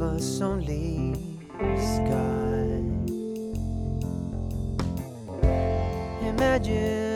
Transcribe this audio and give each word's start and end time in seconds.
Us 0.00 0.40
only 0.40 1.14
sky. 1.76 2.82
Imagine 6.26 7.13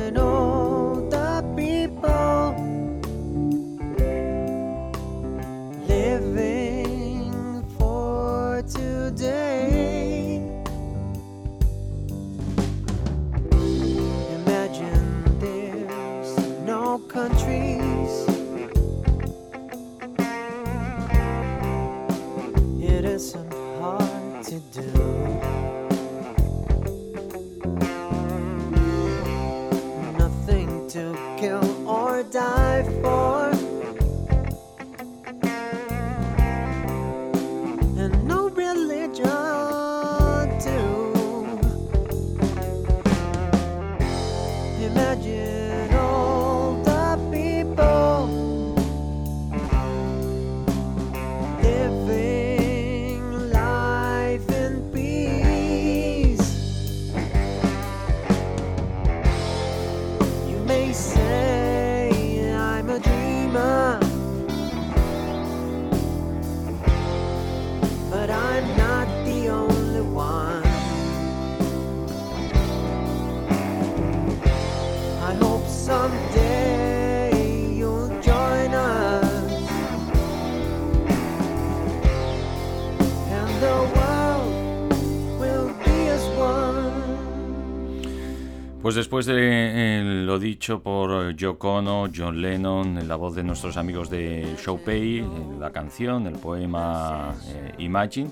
después 88.99 89.27
de 89.27 89.35
eh, 89.37 90.03
lo 90.25 90.41
dicho 90.41 90.83
por 90.83 91.33
Yoko 91.37 91.77
Ono, 91.77 92.09
John 92.15 92.43
Lennon, 92.43 92.99
en 92.99 93.07
la 93.07 93.15
voz 93.15 93.37
de 93.37 93.45
nuestros 93.45 93.77
amigos 93.77 94.11
de 94.11 94.57
Showpay, 94.59 95.19
en 95.19 95.61
la 95.61 95.71
canción, 95.71 96.27
el 96.27 96.35
poema 96.35 97.33
eh, 97.47 97.75
Imagine, 97.79 98.31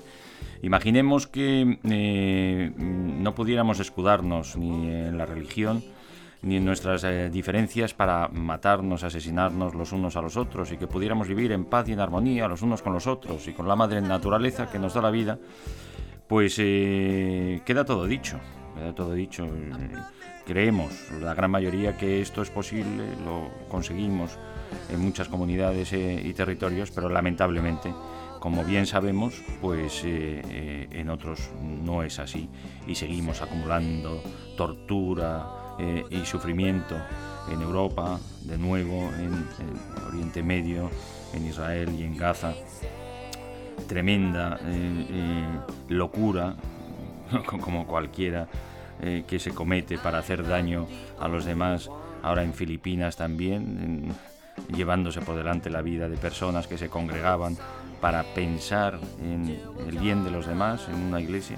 imaginemos 0.63 1.25
que 1.25 1.79
eh, 1.85 2.71
no 2.77 3.33
pudiéramos 3.33 3.79
escudarnos 3.79 4.57
ni 4.57 4.89
en 4.89 5.17
la 5.17 5.25
religión 5.25 5.81
ni 6.41 6.57
en 6.57 6.65
nuestras 6.65 7.03
eh, 7.05 7.29
diferencias 7.29 7.93
para 7.93 8.27
matarnos, 8.27 9.05
asesinarnos 9.05 9.73
los 9.73 9.93
unos 9.93 10.17
a 10.17 10.21
los 10.21 10.35
otros 10.35 10.69
y 10.73 10.77
que 10.77 10.87
pudiéramos 10.87 11.29
vivir 11.29 11.53
en 11.53 11.63
paz 11.63 11.87
y 11.87 11.93
en 11.93 12.01
armonía 12.01 12.47
los 12.49 12.61
unos 12.61 12.81
con 12.81 12.91
los 12.91 13.07
otros 13.07 13.47
y 13.47 13.53
con 13.53 13.69
la 13.69 13.77
madre 13.77 14.01
naturaleza 14.01 14.69
que 14.69 14.79
nos 14.79 14.93
da 14.93 15.01
la 15.01 15.11
vida, 15.11 15.39
pues 16.27 16.57
eh, 16.59 17.61
queda 17.65 17.85
todo 17.85 18.05
dicho, 18.05 18.37
queda 18.75 18.93
todo 18.93 19.13
dicho. 19.13 19.47
Creemos, 20.47 20.93
la 21.19 21.33
gran 21.33 21.51
mayoría, 21.51 21.97
que 21.97 22.21
esto 22.21 22.41
es 22.41 22.49
posible, 22.49 23.03
lo 23.25 23.67
conseguimos 23.67 24.37
en 24.89 25.01
muchas 25.01 25.27
comunidades 25.27 25.91
eh, 25.91 26.21
y 26.23 26.33
territorios, 26.33 26.89
pero 26.89 27.09
lamentablemente, 27.09 27.93
como 28.39 28.63
bien 28.63 28.85
sabemos, 28.85 29.43
pues 29.59 30.05
eh, 30.05 30.41
eh, 30.49 30.87
en 30.89 31.09
otros 31.09 31.49
no 31.83 32.01
es 32.01 32.17
así 32.19 32.47
y 32.87 32.95
seguimos 32.95 33.41
acumulando 33.41 34.23
tortura 34.55 35.75
y 36.09 36.25
sufrimiento 36.25 36.95
en 37.51 37.61
Europa, 37.61 38.17
de 38.43 38.57
nuevo 38.57 39.11
en, 39.19 39.33
en 39.59 40.07
Oriente 40.07 40.41
Medio, 40.41 40.89
en 41.33 41.45
Israel 41.45 41.93
y 41.93 42.03
en 42.03 42.17
Gaza. 42.17 42.53
Tremenda 43.87 44.59
locura, 45.89 46.55
como 47.61 47.85
cualquiera 47.85 48.47
eh, 49.01 49.23
que 49.27 49.39
se 49.39 49.51
comete 49.51 49.97
para 49.97 50.19
hacer 50.19 50.47
daño 50.47 50.87
a 51.19 51.27
los 51.27 51.45
demás, 51.45 51.89
ahora 52.23 52.43
en 52.43 52.53
Filipinas 52.53 53.15
también, 53.15 54.13
llevándose 54.75 55.21
por 55.21 55.35
delante 55.35 55.69
la 55.69 55.81
vida 55.81 56.09
de 56.09 56.17
personas 56.17 56.67
que 56.67 56.77
se 56.77 56.89
congregaban 56.89 57.57
para 58.01 58.23
pensar 58.23 58.99
en 59.21 59.59
el 59.87 59.99
bien 59.99 60.23
de 60.23 60.31
los 60.31 60.47
demás 60.47 60.87
en 60.89 60.95
una 60.95 61.21
iglesia. 61.21 61.57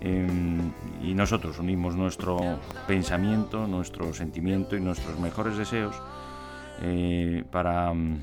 Em, 0.00 0.72
y 1.00 1.14
nosotros 1.14 1.60
unimos 1.60 1.94
nuestro 1.94 2.58
pensamiento, 2.88 3.68
nuestro 3.68 4.12
sentimiento 4.12 4.76
y 4.76 4.80
nuestros 4.80 5.16
mejores 5.20 5.56
deseos 5.56 5.94
eh, 6.80 7.44
para 7.52 7.94
mm, 7.94 8.20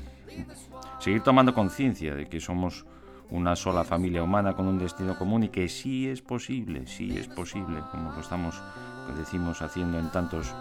seguir 0.98 1.22
tomando 1.22 1.54
conciencia 1.54 2.14
de 2.14 2.26
que 2.26 2.38
somos 2.38 2.84
una 3.30 3.56
sola 3.56 3.84
familia 3.84 4.22
humana 4.22 4.54
con 4.54 4.66
un 4.66 4.78
destino 4.78 5.16
común 5.16 5.44
y 5.44 5.48
que 5.48 5.68
sí 5.68 6.08
es 6.08 6.22
posible, 6.22 6.86
sí 6.86 7.16
es 7.16 7.28
posible, 7.28 7.80
como 7.90 8.12
lo 8.12 8.20
estamos, 8.20 8.60
que 9.06 9.18
decimos, 9.18 9.62
haciendo 9.62 9.98
en 9.98 10.10
tantos 10.10 10.54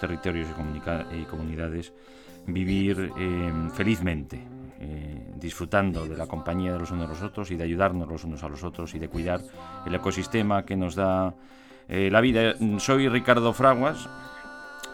territorios 0.00 0.48
y, 1.12 1.24
comunidades, 1.24 1.92
vivir 2.46 3.12
eh, 3.16 3.52
felizmente, 3.72 4.40
eh, 4.78 5.32
disfrutando 5.36 6.06
de 6.06 6.16
la 6.16 6.26
compañía 6.26 6.72
de 6.72 6.78
los 6.78 6.90
unos 6.90 7.06
a 7.06 7.08
los 7.08 7.22
otros 7.22 7.50
y 7.50 7.56
de 7.56 7.64
ayudarnos 7.64 8.08
los 8.08 8.24
unos 8.24 8.42
a 8.42 8.48
los 8.48 8.62
otros 8.62 8.94
y 8.94 8.98
de 8.98 9.08
cuidar 9.08 9.40
el 9.86 9.94
ecosistema 9.94 10.64
que 10.64 10.76
nos 10.76 10.94
da 10.94 11.34
eh, 11.88 12.10
la 12.10 12.20
vida. 12.20 12.54
Soy 12.78 13.08
Ricardo 13.08 13.52
Fraguas, 13.52 14.08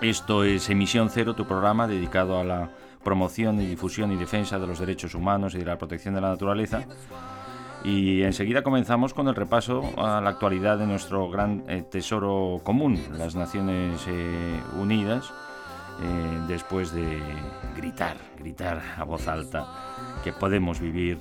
esto 0.01 0.45
es 0.45 0.69
Emisión 0.69 1.11
Cero, 1.11 1.35
tu 1.35 1.47
programa 1.47 1.89
dedicado 1.89 2.39
a 2.39 2.45
la 2.45 2.71
promoción 3.03 3.61
y 3.61 3.67
difusión 3.67 4.13
y 4.13 4.17
defensa 4.17 4.59
de 4.59 4.67
los 4.67 4.79
derechos 4.79 5.15
humanos 5.15 5.55
y 5.55 5.59
de 5.59 5.65
la 5.65 5.79
protección 5.79 6.15
de 6.15 6.21
la 6.21 6.31
naturaleza. 6.31 6.85
Y 7.85 8.23
enseguida 8.23 8.63
comenzamos 8.63 9.13
con 9.13 9.27
el 9.27 9.35
repaso 9.35 9.83
a 9.97 10.21
la 10.21 10.31
actualidad 10.31 10.79
de 10.79 10.87
nuestro 10.87 11.29
gran 11.29 11.65
eh, 11.69 11.83
tesoro 11.83 12.61
común, 12.63 13.03
las 13.19 13.35
Naciones 13.35 14.05
eh, 14.07 14.61
Unidas, 14.79 15.33
eh, 16.01 16.41
después 16.47 16.93
de 16.93 17.21
gritar, 17.77 18.17
gritar 18.39 18.81
a 18.97 19.05
voz 19.05 19.27
alta 19.27 19.67
que 20.23 20.33
podemos 20.33 20.81
vivir 20.81 21.19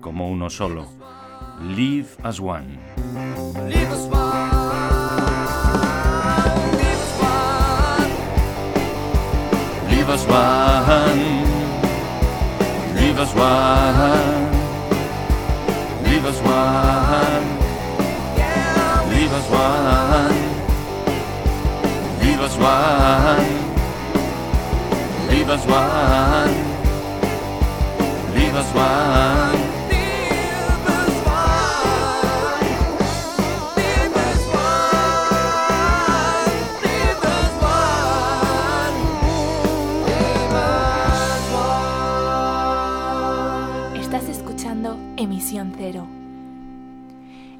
como 0.00 0.28
uno 0.28 0.50
solo. 0.50 0.86
Live 1.62 2.08
as 2.22 2.40
one. 2.40 2.78
Leave 3.68 3.92
us 3.92 4.08
one, 4.10 4.63
Leave 10.04 10.20
us 10.20 10.26
one. 10.26 11.44
Leave 12.94 13.18
us 13.18 13.34
one. 13.34 14.52
Leave 16.04 16.26
us 16.26 16.40
one. 16.42 17.44
Leave 19.08 19.32
us 19.32 19.48
one. 19.48 20.36
Leave 22.20 22.40
us 22.42 22.56
one. 22.58 23.48
Leave 25.30 25.48
us 25.48 25.64
one. 25.66 26.54
Leave 28.34 28.54
us 28.54 28.74
one. 28.74 29.63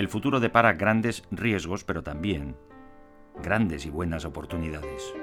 el 0.00 0.08
futuro 0.08 0.40
depara 0.40 0.72
grandes 0.72 1.24
riesgos, 1.30 1.84
pero 1.84 2.02
también 2.02 2.56
grandes 3.42 3.84
y 3.84 3.90
buenas 3.90 4.24
oportunidades. 4.24 5.14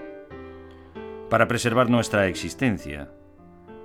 Para 1.31 1.47
preservar 1.47 1.89
nuestra 1.89 2.27
existencia, 2.27 3.09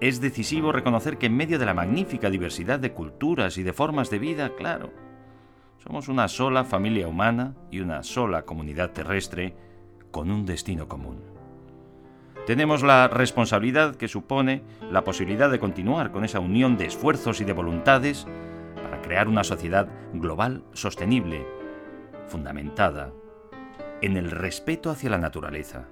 es 0.01 0.21
decisivo 0.21 0.71
reconocer 0.71 1.17
que 1.17 1.27
en 1.27 1.37
medio 1.37 1.59
de 1.59 1.65
la 1.65 1.73
magnífica 1.73 2.29
diversidad 2.29 2.79
de 2.79 2.93
culturas 2.93 3.57
y 3.57 3.63
de 3.63 3.73
formas 3.73 4.11
de 4.11 4.19
vida, 4.19 4.55
claro, 4.55 4.93
somos 5.79 6.09
una 6.09 6.29
sola 6.29 6.63
familia 6.63 7.09
humana 7.09 7.55
y 7.71 7.81
una 7.81 8.03
sola 8.03 8.43
comunidad 8.43 8.91
terrestre 8.91 9.57
con 10.11 10.31
un 10.31 10.45
destino 10.45 10.89
común. 10.89 11.23
Tenemos 12.47 12.83
la 12.83 13.09
responsabilidad 13.09 13.97
que 13.97 14.09
supone 14.09 14.63
la 14.91 15.05
posibilidad 15.05 15.51
de 15.51 15.59
continuar 15.59 16.13
con 16.13 16.25
esa 16.25 16.41
unión 16.41 16.77
de 16.77 16.85
esfuerzos 16.85 17.41
y 17.41 17.45
de 17.45 17.55
voluntades 17.55 18.27
crear 19.03 19.29
una 19.29 19.45
sociedad 19.45 19.89
global 20.15 20.65
sostenible, 20.73 21.47
fundamentada 22.27 23.13
en 24.01 24.17
el 24.17 24.31
respeto 24.31 24.91
hacia 24.91 25.11
la 25.11 25.19
naturaleza, 25.19 25.89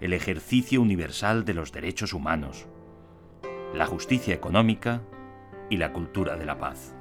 el 0.00 0.12
ejercicio 0.12 0.80
universal 0.80 1.44
de 1.44 1.54
los 1.54 1.72
derechos 1.72 2.12
humanos, 2.12 2.66
la 3.74 3.86
justicia 3.86 4.34
económica 4.34 5.02
y 5.68 5.76
la 5.76 5.92
cultura 5.92 6.36
de 6.36 6.46
la 6.46 6.58
paz. 6.58 6.94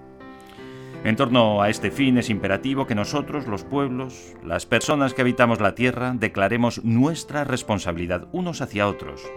En 1.03 1.15
torno 1.15 1.61
a 1.61 1.69
este 1.69 1.91
fin 1.91 2.17
es 2.17 2.29
imperativo 2.29 2.85
que 2.85 2.93
nosotros, 2.93 3.47
los 3.47 3.63
pueblos, 3.63 4.35
las 4.43 4.65
personas 4.65 5.13
que 5.13 5.21
habitamos 5.21 5.61
la 5.61 5.73
tierra, 5.73 6.13
declaremos 6.13 6.83
nuestra 6.83 7.45
responsabilidad 7.45 8.27
unos 8.33 8.61
hacia 8.61 8.87
otros, 8.87 9.31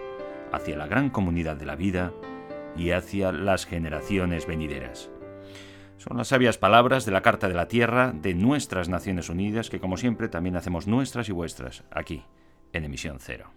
hacia 0.51 0.77
la 0.77 0.89
gran 0.89 1.09
comunidad 1.11 1.57
de 1.57 1.67
la 1.67 1.77
vida 1.77 2.13
y 2.77 2.91
hacia 2.91 3.31
las 3.31 3.65
generaciones 3.65 4.47
venideras. 4.47 5.12
Son 6.03 6.17
las 6.17 6.27
sabias 6.27 6.59
palabras 6.59 7.07
de 7.07 7.13
la 7.13 7.23
Carta 7.23 7.47
de 7.47 7.55
la 7.55 7.69
Tierra 7.69 8.11
de 8.13 8.35
nuestras 8.35 8.89
Naciones 8.89 9.29
Unidas 9.29 9.71
que 9.71 9.79
como 9.79 9.97
siempre 9.97 10.29
también 10.29 10.57
hacemos 10.57 10.89
nuestras 10.89 11.29
y 11.29 11.33
vuestras 11.33 11.85
aquí, 11.93 12.25
en 12.73 12.83
emisión 12.83 13.19
cero. 13.21 13.53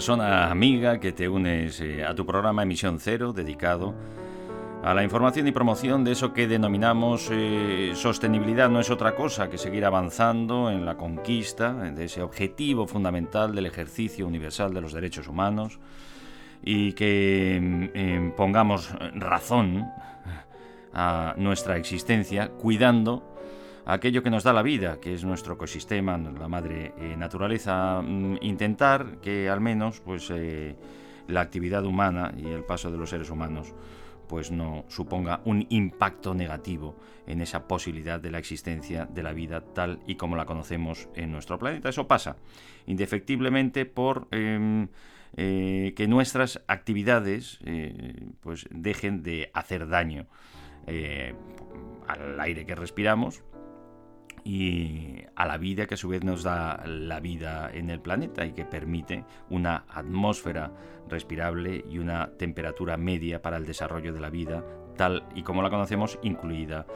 Persona 0.00 0.50
amiga 0.50 0.98
que 0.98 1.12
te 1.12 1.28
unes 1.28 1.78
eh, 1.82 2.02
a 2.02 2.14
tu 2.14 2.24
programa 2.24 2.62
Emisión 2.62 2.98
Cero 2.98 3.34
dedicado 3.34 3.94
a 4.82 4.94
la 4.94 5.04
información 5.04 5.46
y 5.46 5.52
promoción 5.52 6.04
de 6.04 6.12
eso 6.12 6.32
que 6.32 6.48
denominamos 6.48 7.28
eh, 7.30 7.92
sostenibilidad. 7.94 8.70
No 8.70 8.80
es 8.80 8.88
otra 8.88 9.14
cosa 9.14 9.50
que 9.50 9.58
seguir 9.58 9.84
avanzando 9.84 10.70
en 10.70 10.86
la 10.86 10.96
conquista 10.96 11.74
de 11.74 12.06
ese 12.06 12.22
objetivo 12.22 12.86
fundamental 12.86 13.54
del 13.54 13.66
ejercicio 13.66 14.26
universal 14.26 14.72
de 14.72 14.80
los 14.80 14.94
derechos 14.94 15.28
humanos 15.28 15.78
y 16.64 16.94
que 16.94 17.90
mm, 17.92 18.36
pongamos 18.38 18.94
razón 19.16 19.86
a 20.94 21.34
nuestra 21.36 21.76
existencia 21.76 22.48
cuidando 22.48 23.36
aquello 23.84 24.22
que 24.22 24.30
nos 24.30 24.44
da 24.44 24.52
la 24.52 24.62
vida, 24.62 25.00
que 25.00 25.14
es 25.14 25.24
nuestro 25.24 25.54
ecosistema, 25.54 26.18
la 26.18 26.48
madre 26.48 26.92
eh, 26.98 27.16
naturaleza, 27.16 28.02
mm, 28.02 28.38
intentar 28.42 29.18
que 29.20 29.48
al 29.48 29.60
menos 29.60 30.00
pues, 30.00 30.30
eh, 30.30 30.76
la 31.28 31.40
actividad 31.40 31.84
humana 31.84 32.32
y 32.36 32.46
el 32.46 32.64
paso 32.64 32.90
de 32.90 32.98
los 32.98 33.10
seres 33.10 33.30
humanos 33.30 33.74
pues 34.28 34.52
no 34.52 34.84
suponga 34.86 35.40
un 35.44 35.66
impacto 35.70 36.34
negativo 36.34 36.96
en 37.26 37.40
esa 37.40 37.66
posibilidad 37.66 38.20
de 38.20 38.30
la 38.30 38.38
existencia 38.38 39.06
de 39.06 39.24
la 39.24 39.32
vida 39.32 39.60
tal 39.60 39.98
y 40.06 40.14
como 40.14 40.36
la 40.36 40.46
conocemos 40.46 41.08
en 41.16 41.32
nuestro 41.32 41.58
planeta. 41.58 41.88
Eso 41.88 42.06
pasa 42.06 42.36
indefectiblemente 42.86 43.86
por 43.86 44.28
em, 44.30 44.86
eh, 45.36 45.94
que 45.96 46.06
nuestras 46.06 46.62
actividades 46.68 47.58
pues 48.40 48.68
dejen 48.70 49.24
de 49.24 49.50
hacer 49.52 49.88
daño 49.88 50.26
al 52.06 52.40
aire 52.40 52.64
que 52.64 52.76
respiramos, 52.76 53.42
y 54.44 55.16
a 55.34 55.46
la 55.46 55.58
vida 55.58 55.86
que 55.86 55.94
a 55.94 55.96
su 55.96 56.08
vez 56.08 56.24
nos 56.24 56.42
da 56.42 56.82
la 56.86 57.20
vida 57.20 57.70
en 57.72 57.90
el 57.90 58.00
planeta 58.00 58.46
y 58.46 58.52
que 58.52 58.64
permite 58.64 59.24
una 59.48 59.84
atmósfera 59.88 60.72
respirable 61.08 61.84
y 61.88 61.98
una 61.98 62.30
temperatura 62.36 62.96
media 62.96 63.42
para 63.42 63.56
el 63.56 63.66
desarrollo 63.66 64.12
de 64.12 64.20
la 64.20 64.30
vida 64.30 64.64
tal 64.96 65.24
y 65.34 65.42
como 65.42 65.62
la 65.62 65.70
conocemos, 65.70 66.18
incluida 66.22 66.86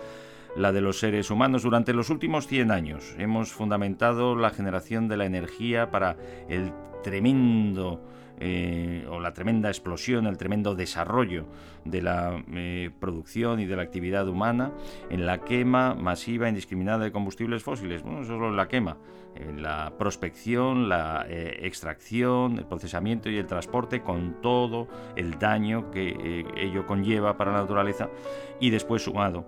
la 0.56 0.72
de 0.72 0.80
los 0.80 0.98
seres 0.98 1.30
humanos. 1.30 1.62
Durante 1.62 1.92
los 1.92 2.10
últimos 2.10 2.46
100 2.46 2.70
años 2.70 3.14
hemos 3.18 3.52
fundamentado 3.52 4.36
la 4.36 4.50
generación 4.50 5.08
de 5.08 5.16
la 5.16 5.24
energía 5.24 5.90
para 5.90 6.16
el 6.48 6.72
tremendo 7.02 8.00
eh, 8.40 9.06
o 9.08 9.20
la 9.20 9.32
tremenda 9.32 9.68
explosión, 9.68 10.26
el 10.26 10.36
tremendo 10.36 10.74
desarrollo 10.74 11.46
de 11.84 12.02
la 12.02 12.42
eh, 12.52 12.90
producción 12.98 13.60
y 13.60 13.66
de 13.66 13.76
la 13.76 13.82
actividad 13.82 14.28
humana 14.28 14.72
en 15.08 15.24
la 15.24 15.44
quema 15.44 15.94
masiva 15.94 16.48
indiscriminada 16.48 17.04
de 17.04 17.12
combustibles 17.12 17.62
fósiles. 17.62 18.02
Bueno, 18.02 18.22
eso 18.22 18.32
solo 18.32 18.48
en 18.48 18.56
la 18.56 18.66
quema, 18.66 18.96
en 19.36 19.62
la 19.62 19.92
prospección, 19.98 20.88
la 20.88 21.26
eh, 21.28 21.60
extracción, 21.62 22.58
el 22.58 22.66
procesamiento 22.66 23.30
y 23.30 23.36
el 23.36 23.46
transporte 23.46 24.02
con 24.02 24.40
todo 24.42 24.88
el 25.14 25.38
daño 25.38 25.90
que 25.92 26.44
ello 26.56 26.86
conlleva 26.86 27.36
para 27.36 27.52
la 27.52 27.58
naturaleza 27.58 28.10
y 28.58 28.70
después 28.70 29.02
sumado 29.02 29.46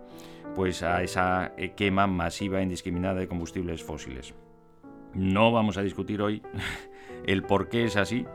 pues 0.55 0.83
a 0.83 1.03
esa 1.03 1.53
quema 1.77 2.07
masiva 2.07 2.63
indiscriminada 2.63 3.21
de 3.21 3.29
combustibles 3.29 3.83
fósiles. 3.83 4.33
No 5.13 5.51
vamos 5.51 5.77
a 5.77 5.83
discutir 5.83 6.23
hoy 6.23 6.43
el 7.27 7.43
por 7.43 7.69
qué 7.69 7.85
es 7.85 7.97
así, 7.97 8.27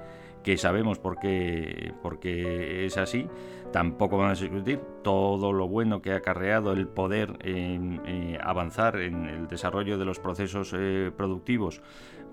que 0.43 0.57
sabemos 0.57 1.00
por 1.00 1.19
qué, 1.19 2.86
es 2.86 2.98
así, 2.98 3.27
tampoco 3.71 4.17
vamos 4.17 4.39
a 4.39 4.43
discutir 4.43 4.79
todo 5.03 5.53
lo 5.53 5.67
bueno 5.67 6.01
que 6.01 6.13
ha 6.13 6.17
acarreado 6.17 6.74
el 6.74 6.88
poder 6.88 7.38
eh, 7.41 8.38
avanzar 8.41 9.00
en 9.00 9.25
el 9.25 9.48
desarrollo 9.48 9.98
de 9.98 10.05
los 10.05 10.19
procesos 10.19 10.74
eh, 10.77 11.12
productivos 11.15 11.81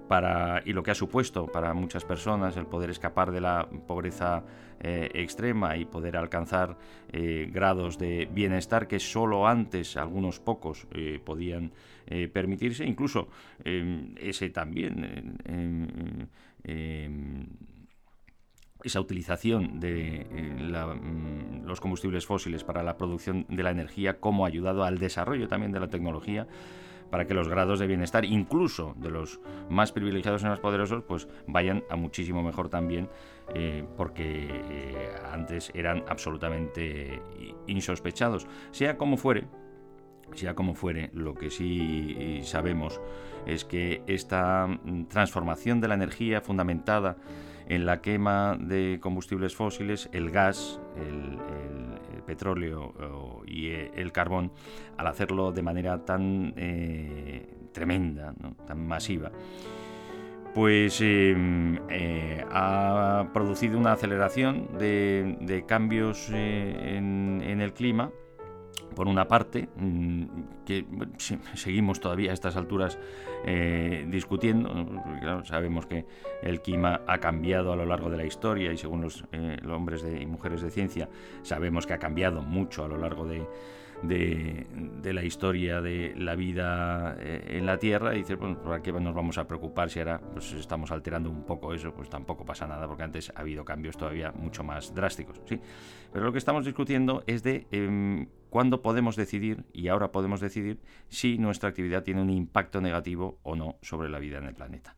para, 0.09 0.63
y 0.65 0.73
lo 0.73 0.83
que 0.83 0.91
ha 0.91 0.95
supuesto 0.95 1.47
para 1.47 1.75
muchas 1.75 2.05
personas 2.05 2.57
el 2.57 2.65
poder 2.65 2.89
escapar 2.89 3.31
de 3.31 3.43
la 3.43 3.69
pobreza 3.87 4.43
eh, 4.81 5.11
extrema 5.13 5.77
y 5.77 5.85
poder 5.85 6.17
alcanzar 6.17 6.77
grados 7.11 7.99
de 7.99 8.29
bienestar 8.31 8.87
que 8.87 8.99
solo 8.99 9.47
antes 9.47 9.97
algunos 9.97 10.41
pocos 10.41 10.87
podían 11.25 11.73
permitirse, 12.33 12.85
incluso 12.85 13.29
ese 13.65 14.51
también 14.51 16.29
esa 18.85 19.01
utilización 19.01 19.81
de 19.81 20.23
eh, 20.23 20.27
mm, 20.31 21.67
los 21.67 21.81
combustibles 21.81 22.27
fósiles 22.27 22.65
para 22.65 22.83
la 22.83 22.97
producción 22.97 23.47
de 23.49 23.63
la 23.63 23.71
energía, 23.71 24.21
como 24.21 24.45
ha 24.45 24.49
ayudado 24.49 24.85
al 24.85 24.99
desarrollo 24.99 25.49
también 25.49 25.73
de 25.73 25.81
la 25.81 25.89
tecnología 25.89 26.47
para 27.11 27.27
que 27.27 27.33
los 27.33 27.49
grados 27.49 27.79
de 27.79 27.87
bienestar, 27.87 28.27
incluso 28.27 28.95
de 28.99 29.11
los 29.11 29.41
más 29.71 29.93
privilegiados 29.93 30.43
y 30.43 30.47
más 30.47 30.61
poderosos, 30.61 31.03
pues 31.05 31.27
vayan 31.47 31.83
a 31.89 31.97
muchísimo 31.97 32.43
mejor 32.43 32.69
también, 32.69 33.09
eh, 33.55 33.87
porque 33.97 34.47
eh, 34.51 35.09
antes 35.33 35.71
eran 35.75 36.05
absolutamente 36.07 37.23
insospechados. 37.67 38.47
Sea 38.73 38.99
como 38.99 39.17
fuere, 39.17 39.47
sea 40.35 40.55
como 40.55 40.75
fuere, 40.75 41.09
lo 41.15 41.33
que 41.33 41.49
sí 41.49 42.41
sabemos 42.43 43.01
es 43.47 43.65
que 43.65 44.03
esta 44.07 44.67
mm, 44.67 45.07
transformación 45.07 45.81
de 45.81 45.89
la 45.89 45.95
energía 45.95 46.43
fundamentada 46.43 47.17
en 47.69 47.87
la 47.87 48.01
quema 48.01 48.57
de 48.59 48.99
combustibles 49.01 49.55
fósiles, 49.55 50.09
el 50.13 50.31
gas, 50.31 50.81
el, 50.97 51.39
petróleo 52.27 52.93
y 53.47 53.71
el 53.71 54.13
carbón, 54.13 54.53
al 54.99 55.07
hacerlo 55.07 55.51
de 55.51 55.63
manera 55.63 56.05
tan 56.05 56.53
tremenda, 57.73 58.35
tan 58.67 58.87
masiva, 58.87 59.33
pues 60.55 61.01
em, 61.01 61.79
eh, 61.89 62.45
ha 62.51 63.29
producido 63.33 63.79
una 63.79 63.93
aceleración 63.93 64.77
de, 64.79 65.65
cambios 65.67 66.29
eh, 66.33 66.97
en, 66.97 67.61
el 67.61 67.73
clima. 67.73 68.11
Por 68.99 69.07
una 69.07 69.29
parte, 69.29 69.69
mm, 69.77 70.25
que 70.67 70.85
seguimos 71.55 72.01
todavía 72.01 72.33
a 72.33 72.35
estas 72.35 72.57
alturas 72.57 72.99
eh, 73.45 74.05
discutiendo, 74.11 74.75
sabemos 75.45 75.87
que 75.87 76.05
el 76.43 76.61
clima 76.63 77.03
ha 77.07 77.19
cambiado 77.19 77.73
a 77.73 77.77
lo 77.77 77.87
largo 77.87 78.11
de 78.11 78.17
la 78.17 78.25
historia 78.25 78.73
y 78.73 78.77
según 78.77 79.03
los, 79.03 79.25
hombres 79.71 80.05
y 80.21 80.27
mujeres 80.27 80.63
de 80.63 80.73
ciencia, 80.73 81.09
sabemos 81.43 81.87
que 81.87 81.93
ha 81.93 81.99
cambiado 81.99 82.43
mucho 82.43 82.85
a 82.85 82.89
lo 82.89 82.99
largo 82.99 83.25
de, 83.25 83.47
de, 84.03 84.67
la 85.13 85.23
historia 85.25 85.81
de 85.81 86.15
la 86.17 86.35
vida 86.35 87.17
eh, 87.19 87.57
en 87.59 87.67
la 87.67 87.79
Tierra 87.79 88.15
y 88.15 88.19
dices, 88.19 88.39
bueno, 88.39 88.61
¿por 88.61 88.81
qué 88.83 88.93
nos 88.93 89.15
vamos 89.15 89.39
a 89.39 89.47
preocupar 89.47 89.91
si 89.91 89.99
ahora 89.99 90.21
pues, 90.21 90.53
estamos 90.53 90.91
alterando 90.91 91.31
un 91.31 91.45
poco 91.45 91.73
eso? 91.73 91.93
Pues 91.95 92.09
tampoco 92.09 92.45
pasa 92.45 92.67
nada 92.67 92.87
porque 92.87 93.03
antes 93.03 93.33
ha 93.35 93.41
habido 93.41 93.65
cambios 93.65 93.97
todavía 93.97 94.33
mucho 94.33 94.63
más 94.65 94.95
drásticos. 94.95 95.41
¿sí? 95.47 95.61
Pero 96.13 96.25
lo 96.25 96.33
que 96.33 96.39
estamos 96.39 96.65
discutiendo 96.65 97.23
es 97.27 97.43
de 97.43 97.67
eh, 97.71 98.29
cuándo 98.51 98.83
podemos 98.83 99.17
decidir, 99.17 99.65
y 99.73 99.89
ahora 99.89 100.13
podemos 100.13 100.41
decidir, 100.41 100.81
si 101.09 101.39
nuestra 101.39 101.69
actividad 101.69 102.03
tiene 102.03 102.23
un 102.23 102.31
impacto 102.31 102.81
negativo 102.81 103.39
o 103.43 103.57
no 103.57 103.77
sobre 103.83 104.09
la 104.09 104.19
vida 104.19 104.39
en 104.39 104.45
el 104.45 104.55
planeta 104.55 104.95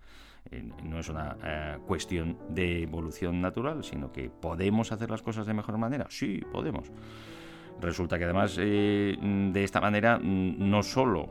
no 0.83 0.99
es 0.99 1.09
una 1.09 1.37
eh, 1.45 1.79
cuestión 1.87 2.39
de 2.49 2.83
evolución 2.83 3.41
natural, 3.41 3.85
sino 3.85 4.13
que 4.13 4.31
podemos 4.31 4.93
hacer 4.93 5.11
las 5.11 5.23
cosas 5.23 5.47
de 5.47 5.55
mejor 5.55 5.79
manera. 5.79 6.07
Sí, 6.09 6.41
podemos. 6.53 6.91
Resulta 7.81 8.19
que 8.19 8.25
además 8.25 8.57
eh, 8.59 9.17
de 9.21 9.65
esta 9.65 9.81
manera 9.81 10.19
no 10.23 10.83
solo 10.83 11.31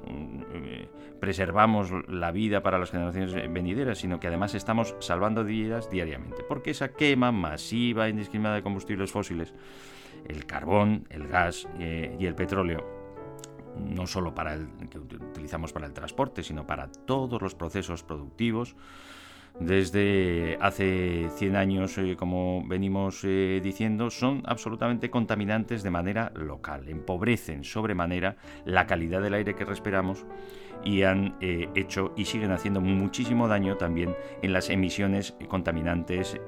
eh, 0.53 0.87
preservamos 1.19 1.91
la 2.07 2.31
vida 2.31 2.63
para 2.63 2.79
las 2.79 2.91
generaciones 2.91 3.33
venideras, 3.51 3.99
sino 3.99 4.19
que 4.19 4.27
además 4.27 4.55
estamos 4.55 4.95
salvando 4.99 5.43
vidas 5.43 5.89
diariamente. 5.89 6.43
Porque 6.47 6.71
esa 6.71 6.93
quema 6.93 7.31
masiva 7.31 8.07
e 8.07 8.09
indiscriminada 8.09 8.55
de 8.55 8.63
combustibles 8.63 9.11
fósiles, 9.11 9.53
el 10.27 10.45
carbón, 10.45 11.05
el 11.09 11.27
gas 11.27 11.67
eh, 11.79 12.15
y 12.19 12.25
el 12.25 12.35
petróleo, 12.35 12.85
no 13.77 14.07
solo 14.07 14.33
para 14.33 14.53
el 14.53 14.67
que 14.89 14.99
utilizamos 14.99 15.71
para 15.71 15.85
el 15.85 15.93
transporte, 15.93 16.43
sino 16.43 16.65
para 16.65 16.87
todos 16.87 17.41
los 17.41 17.55
procesos 17.55 18.03
productivos, 18.03 18.75
desde 19.59 20.57
hace 20.61 21.29
100 21.35 21.55
años, 21.55 21.97
eh, 21.97 22.15
como 22.17 22.63
venimos 22.65 23.21
eh, 23.23 23.59
diciendo, 23.61 24.09
son 24.09 24.41
absolutamente 24.45 25.09
contaminantes 25.09 25.83
de 25.83 25.89
manera 25.89 26.31
local, 26.33 26.87
empobrecen 26.87 27.65
sobremanera 27.65 28.37
la 28.65 28.87
calidad 28.87 29.21
del 29.21 29.33
aire 29.33 29.55
que 29.55 29.65
respiramos 29.65 30.25
y 30.83 31.03
han 31.03 31.35
eh, 31.41 31.67
hecho 31.75 32.13
y 32.15 32.23
siguen 32.23 32.51
haciendo 32.51 32.79
muchísimo 32.79 33.49
daño 33.49 33.75
también 33.75 34.15
en 34.41 34.53
las 34.53 34.69
emisiones 34.69 35.35
contaminantes 35.49 36.39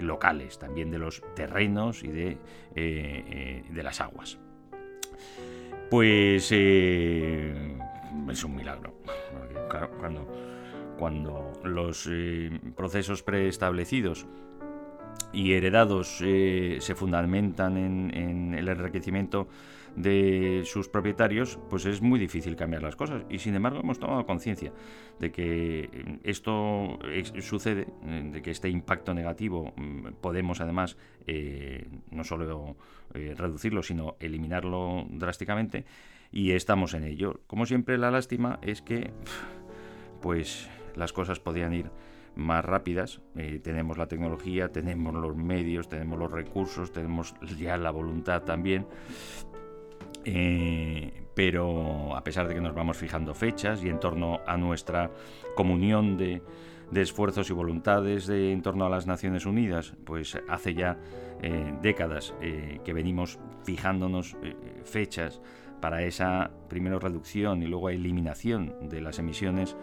locales, 0.00 0.58
también 0.58 0.90
de 0.90 0.98
los 0.98 1.22
terrenos 1.36 2.02
y 2.02 2.08
de, 2.08 2.38
de 2.74 3.82
las 3.84 4.00
aguas. 4.00 4.40
Pues 5.90 6.50
es 6.50 8.44
un 8.44 8.54
milagro. 8.56 8.94
cuando 10.00 10.47
cuando 10.98 11.52
los 11.62 12.08
eh, 12.10 12.50
procesos 12.76 13.22
preestablecidos 13.22 14.26
y 15.32 15.52
heredados 15.52 16.20
eh, 16.22 16.78
se 16.80 16.94
fundamentan 16.94 17.76
en, 17.76 18.54
el 18.54 18.68
enriquecimiento 18.68 19.48
de 19.96 20.62
sus 20.64 20.88
propietarios, 20.88 21.58
pues 21.70 21.84
es 21.86 22.02
muy 22.02 22.18
difícil 22.20 22.56
cambiar 22.56 22.82
las 22.82 22.96
cosas. 22.96 23.22
Y 23.28 23.38
sin 23.38 23.54
embargo 23.54 23.80
hemos 23.80 23.98
tomado 23.98 24.26
conciencia 24.26 24.72
de 25.18 25.30
que 25.32 26.18
esto 26.22 26.98
sucede, 27.40 27.88
de 28.04 28.42
que 28.42 28.50
este 28.50 28.68
impacto 28.68 29.14
negativo 29.14 29.72
mm, 29.76 30.14
podemos 30.20 30.60
además 30.60 30.96
eh, 31.26 31.88
no 32.10 32.24
solo 32.24 32.76
reducirlo, 33.12 33.82
sino 33.82 34.16
eliminarlo 34.20 35.06
drásticamente. 35.10 35.84
Y 36.30 36.52
estamos 36.52 36.94
en 36.94 37.04
ello. 37.04 37.40
Como 37.46 37.66
siempre, 37.66 37.96
la 37.98 38.10
lástima 38.10 38.58
es 38.62 38.82
que, 38.82 39.10
pues, 40.20 40.68
las 40.98 41.12
cosas 41.12 41.40
podían 41.40 41.72
ir 41.72 41.90
más 42.34 42.64
rápidas. 42.64 43.20
Eh, 43.36 43.60
tenemos 43.62 43.98
la 43.98 44.06
tecnología, 44.06 44.68
tenemos 44.68 45.14
los 45.14 45.36
medios, 45.36 45.88
tenemos 45.88 46.18
los 46.18 46.30
recursos, 46.30 46.92
tenemos 46.92 47.34
ya 47.58 47.76
la 47.76 47.90
voluntad 47.90 48.42
también. 48.42 48.86
Eh, 50.24 51.24
pero 51.34 52.16
a 52.16 52.24
pesar 52.24 52.48
de 52.48 52.54
que 52.54 52.60
nos 52.60 52.74
vamos 52.74 52.96
fijando 52.96 53.34
fechas 53.34 53.82
y 53.84 53.88
en 53.88 54.00
torno 54.00 54.40
a 54.46 54.56
nuestra 54.56 55.10
comunión 55.54 56.16
de, 56.16 56.42
esfuerzos 56.92 57.48
y 57.50 57.52
voluntades 57.52 58.28
en 58.28 58.60
torno 58.62 58.86
a 58.86 58.88
las 58.88 59.06
Naciones 59.06 59.46
Unidas, 59.46 59.94
pues 60.04 60.38
hace 60.48 60.74
ya 60.74 60.98
eh, 61.42 61.74
décadas 61.80 62.34
que 62.40 62.92
venimos 62.92 63.38
fijándonos 63.62 64.36
fechas 64.84 65.40
para 65.80 66.02
esa 66.02 66.50
primero 66.68 66.98
reducción 66.98 67.62
y 67.62 67.66
luego 67.66 67.90
eliminación 67.90 68.88
de 68.88 69.00
las 69.00 69.18
emisiones 69.18 69.76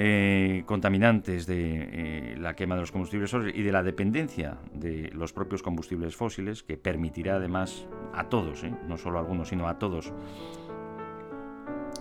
eh, 0.00 0.62
contaminantes 0.64 1.44
de 1.46 1.88
eh, 2.32 2.36
la 2.38 2.54
quema 2.54 2.76
de 2.76 2.82
los 2.82 2.92
combustibles 2.92 3.32
fósiles 3.32 3.56
y 3.56 3.62
de 3.62 3.72
la 3.72 3.82
dependencia 3.82 4.58
de 4.72 5.10
los 5.12 5.32
propios 5.32 5.60
combustibles 5.60 6.14
fósiles, 6.14 6.62
que 6.62 6.76
permitirá 6.76 7.34
además 7.34 7.84
a 8.14 8.28
todos, 8.28 8.62
eh, 8.62 8.72
no 8.86 8.96
solo 8.96 9.18
a 9.18 9.22
algunos, 9.22 9.48
sino 9.48 9.66
a 9.66 9.80
todos, 9.80 10.12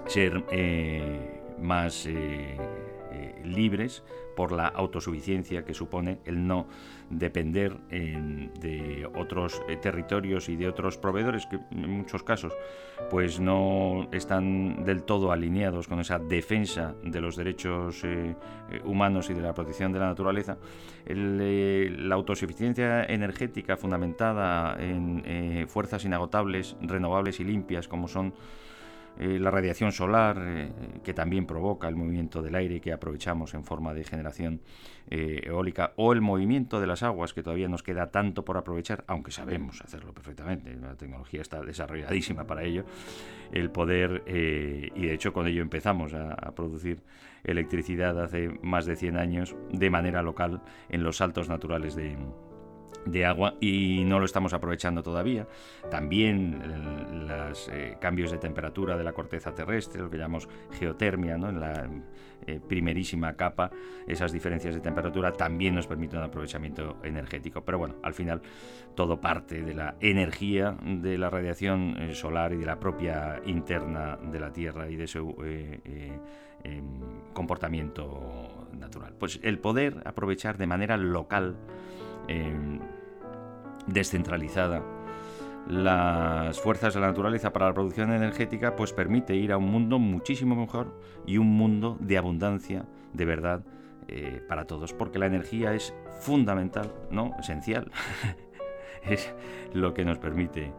ser 0.06 0.46
más 1.60 2.08
libres 3.44 4.04
por 4.36 4.52
la 4.52 4.68
autosuficiencia 4.68 5.66
que 5.66 5.74
supone 5.74 6.20
el 6.26 6.46
no 6.46 6.68
depender 7.10 7.78
de 7.88 9.10
otros 9.16 9.62
eh, 9.68 9.78
territorios 9.78 10.50
y 10.50 10.56
de 10.56 10.68
otros 10.68 10.98
proveedores 10.98 11.46
que 11.46 11.58
en 11.72 11.90
muchos 11.90 12.24
casos 12.24 12.54
pues 13.10 13.40
no 13.40 14.08
están 14.12 14.84
del 14.84 15.04
todo 15.04 15.32
alineados 15.32 15.88
con 15.88 16.00
esa 16.00 16.20
defensa 16.20 16.96
de 17.04 17.22
los 17.22 17.36
derechos 17.36 18.04
eh, 18.04 18.36
eh, 18.72 18.82
humanos 18.84 19.30
y 19.30 19.34
de 19.34 19.42
la 19.42 19.54
protección 19.54 19.92
de 19.92 20.00
la 20.00 20.08
naturaleza. 20.08 20.58
la 21.06 22.16
autosuficiencia 22.16 23.06
energética 23.06 23.78
fundamentada 23.78 24.76
en 24.80 25.68
fuerzas 25.68 26.04
inagotables, 26.06 26.76
renovables 26.82 27.40
y 27.40 27.44
limpias 27.44 27.88
como 27.88 28.08
son 28.08 28.34
eh, 29.20 29.40
la 29.40 29.50
radiación 29.50 29.92
solar, 29.92 30.38
eh, 30.40 30.72
que 31.04 31.14
también 31.14 31.48
provoca 31.48 31.88
el 31.88 31.96
movimiento 31.96 32.42
del 32.42 32.54
aire 32.56 32.80
que 32.80 32.94
aprovechamos 32.94 33.54
en 33.56 33.64
forma 33.64 33.94
de 33.94 34.04
generación 34.04 34.62
eh, 35.10 35.42
eólica, 35.44 35.94
o 35.96 36.14
el 36.14 36.22
movimiento 36.22 36.80
de 36.80 36.88
las 36.88 37.02
aguas, 37.02 37.34
que 37.34 37.42
todavía 37.42 37.68
nos 37.68 37.82
queda 37.82 38.12
tanto 38.12 38.46
por 38.46 38.58
aprovechar, 38.58 39.04
aunque 39.08 39.32
sabemos 39.32 39.82
hacerlo 39.82 40.14
perfectamente, 40.14 40.76
la 40.76 40.96
tecnología 40.96 41.42
está 41.42 41.62
desarrolladísima 41.62 42.46
para 42.46 42.64
ello, 42.64 42.86
el 43.52 43.72
poder, 43.72 44.24
y 44.28 45.06
de 45.06 45.14
hecho 45.14 45.34
con 45.34 45.48
ello 45.48 45.62
empezamos 45.62 46.14
a, 46.14 46.36
producir 46.56 47.02
electricidad 47.44 48.22
hace 48.22 48.50
más 48.62 48.86
de 48.86 48.96
100 48.96 49.18
años 49.18 49.56
de 49.72 49.90
manera 49.90 50.22
local 50.22 50.62
en 50.90 51.04
los 51.04 51.18
saltos 51.18 51.48
naturales 51.50 51.96
de, 51.96 52.18
de 53.12 53.26
agua 53.26 53.56
y 53.60 54.04
no 54.06 54.20
lo 54.20 54.26
estamos 54.26 54.54
aprovechando 54.54 55.04
todavía. 55.04 55.48
También 55.90 56.62
eh, 56.64 57.48
los 57.50 57.70
eh, 57.70 57.98
cambios 58.00 58.32
de 58.32 58.38
temperatura 58.38 58.98
de 58.98 59.04
la 59.04 59.14
corteza 59.14 59.54
terrestre, 59.54 60.02
lo 60.02 60.10
que 60.10 60.18
llamamos 60.18 60.48
geotermia, 60.72 61.36
en 61.36 61.60
la 61.60 61.90
eh, 62.46 62.60
primerísima 62.66 63.34
capa, 63.34 63.72
esas 64.08 64.32
diferencias 64.32 64.76
de 64.76 64.82
temperatura 64.82 65.32
también 65.34 65.76
nos 65.76 65.88
permiten 65.88 66.20
un 66.20 66.26
aprovechamiento 66.26 66.98
energético. 67.04 67.64
Pero 67.64 67.78
bueno, 67.78 67.96
al 68.04 68.14
final 68.14 68.42
todo 68.96 69.20
parte 69.22 69.62
de 69.62 69.74
la 69.74 69.96
energía 70.00 70.78
de 70.84 71.18
la 71.18 71.30
radiación 71.30 71.96
solar 72.14 72.54
y 72.54 72.58
de 72.58 72.66
la 72.66 72.80
propia 72.80 73.42
interna 73.46 74.18
de 74.18 74.40
la 74.40 74.52
Tierra 74.52 74.90
y 74.90 74.96
de 74.96 75.08
su 75.08 75.36
em, 76.64 77.00
comportamiento 77.34 78.68
natural. 78.74 79.14
Pues 79.20 79.40
el 79.44 79.60
poder 79.60 80.02
aprovechar 80.06 80.58
de 80.58 80.68
manera 80.68 80.98
local 80.98 81.56
Em, 82.28 82.80
descentralizada. 83.88 84.84
Las 85.68 86.60
fuerzas 86.60 86.94
de 86.94 87.02
la 87.02 87.08
naturaleza 87.08 87.52
para 87.52 87.68
la 87.68 87.74
producción 87.74 88.12
energética, 88.12 88.76
pues 88.76 88.94
permite 88.94 89.36
ir 89.36 89.52
a 89.52 89.58
un 89.58 89.70
mundo 89.70 90.00
muchísimo 90.00 90.56
mejor 90.56 91.00
y 91.26 91.38
un 91.38 91.48
mundo 91.48 91.98
de 92.00 92.18
abundancia, 92.18 92.86
de 93.14 93.26
verdad, 93.26 93.66
eh, 94.08 94.42
para 94.48 94.66
todos, 94.66 94.94
porque 94.94 95.20
la 95.20 95.26
energía 95.26 95.74
es 95.74 95.94
fundamental, 96.22 96.94
no 97.12 97.34
esencial, 97.40 97.92
es 99.04 99.34
lo 99.74 99.94
que 99.94 100.06
nos 100.06 100.20
permite 100.20 100.72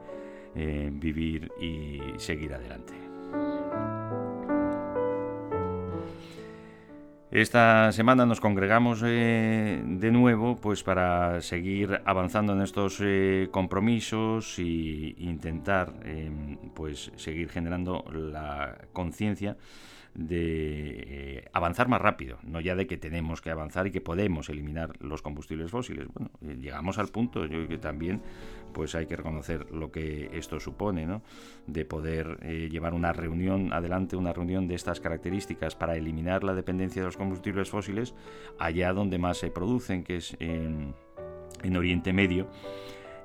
eh, 0.55 0.91
vivir 0.91 1.51
y 1.61 2.01
seguir 2.17 2.55
adelante. 2.55 3.08
Esta 7.31 7.93
semana 7.93 8.25
nos 8.25 8.41
congregamos 8.41 9.03
eh, 9.05 9.83
de 9.85 10.11
nuevo 10.11 10.57
pues 10.57 10.83
para 10.83 11.43
seguir 11.43 12.01
avanzando 12.07 12.55
en 12.55 12.63
estos 12.63 13.01
eh, 13.03 13.49
compromisos 13.51 14.59
e 14.59 15.13
intentar 15.19 15.93
em, 16.09 16.57
pues 16.73 17.13
seguir 17.17 17.51
generando 17.51 18.03
la 18.11 18.79
conciencia 18.95 19.59
de 20.15 21.05
eh, 21.07 21.45
avanzar 21.53 21.89
más 21.89 22.01
rápido, 22.01 22.39
no 22.43 22.61
ya 22.61 22.75
de 22.75 22.87
que 22.87 22.97
tenemos 22.97 23.41
que 23.41 23.51
avanzar 23.51 23.87
y 23.87 23.91
que 23.91 24.01
podemos 24.01 24.49
eliminar 24.49 24.93
los 25.01 25.23
combustibles 25.23 25.71
fósiles. 25.71 26.09
Bueno, 26.13 26.31
llegamos 26.61 26.99
al 26.99 27.09
punto, 27.09 27.43
yo 27.43 27.51
creo 27.51 27.69
que 27.69 27.79
también 27.79 28.21
pues 28.73 28.95
hay 28.95 29.07
que 29.07 29.17
reconocer 29.17 29.71
lo 29.73 29.91
que 29.91 30.31
esto 30.33 30.61
supone, 30.61 31.07
¿no? 31.07 31.23
de 31.67 31.85
poder 31.85 32.39
eh, 32.43 32.69
llevar 32.71 32.95
una 32.95 33.13
reunión 33.13 33.73
adelante, 33.73 34.17
una 34.17 34.33
reunión 34.33 34.69
de 34.69 34.75
estas 34.75 35.01
características 35.01 35.75
para 35.75 35.97
eliminar 35.97 36.45
la 36.45 36.55
dependencia 36.55 37.03
de 37.03 37.07
los 37.07 37.17
combustibles 37.17 37.71
fósiles 37.71 38.15
allá 38.59 38.93
donde 38.93 39.19
más 39.19 39.39
se 39.39 39.51
producen, 39.51 40.05
que 40.05 40.17
es 40.17 40.37
en, 40.41 40.95
Oriente 41.77 42.13
Medio. 42.13 42.49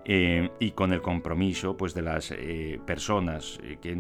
Eh, 0.06 0.50
y 0.60 0.72
con 0.72 0.92
el 0.92 1.02
compromiso 1.02 1.78
pues 1.78 1.94
de 1.94 2.02
las 2.02 2.32
eh, 2.32 2.80
personas 2.86 3.58
que 3.82 3.98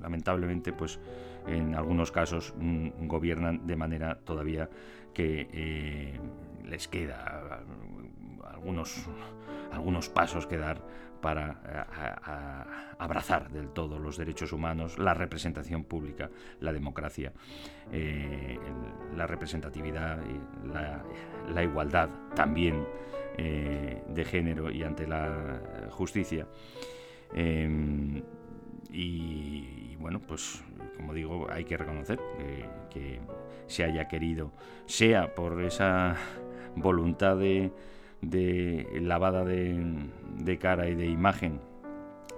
lamentablemente 0.00 0.72
pues 0.72 0.98
en 1.46 1.76
algunos 1.76 2.10
casos 2.10 2.52
mm, 2.58 3.06
gobiernan 3.06 3.64
de 3.66 3.76
manera 3.76 4.18
todavía 4.24 4.68
que 5.14 6.18
les 6.64 6.88
queda 6.88 7.62
algunos 8.44 9.08
algunos 9.72 10.08
pasos 10.08 10.46
que 10.46 10.58
dar 10.58 10.82
para 11.20 11.60
eh, 11.66 12.94
abrazar 12.98 13.50
del 13.50 13.68
todo 13.70 13.98
los 13.98 14.16
derechos 14.16 14.52
humanos, 14.52 14.98
la 14.98 15.14
representación 15.14 15.84
pública, 15.84 16.30
la 16.60 16.72
democracia, 16.72 17.32
eh, 17.92 18.58
la 19.16 19.26
representatividad, 19.26 20.18
la, 21.52 21.62
igualdad 21.62 22.08
también 22.34 22.86
eh, 23.36 24.02
de 24.08 24.24
género 24.24 24.70
y 24.70 24.82
ante 24.82 25.06
la 25.06 25.60
justicia. 25.90 26.46
Em, 27.34 28.22
y, 28.90 29.96
bueno, 29.96 30.20
pues 30.20 30.62
como 30.96 31.14
digo, 31.14 31.46
hay 31.50 31.64
que 31.64 31.76
reconocer 31.76 32.18
que 32.90 33.20
se 33.66 33.84
haya 33.84 34.08
querido, 34.08 34.52
sea 34.86 35.34
por 35.34 35.62
esa 35.62 36.16
voluntad 36.74 37.36
de 37.36 37.72
de 38.22 38.86
lavada 39.00 39.44
de, 39.44 40.58
cara 40.58 40.88
y 40.88 40.94
de 40.94 41.06
imagen 41.06 41.60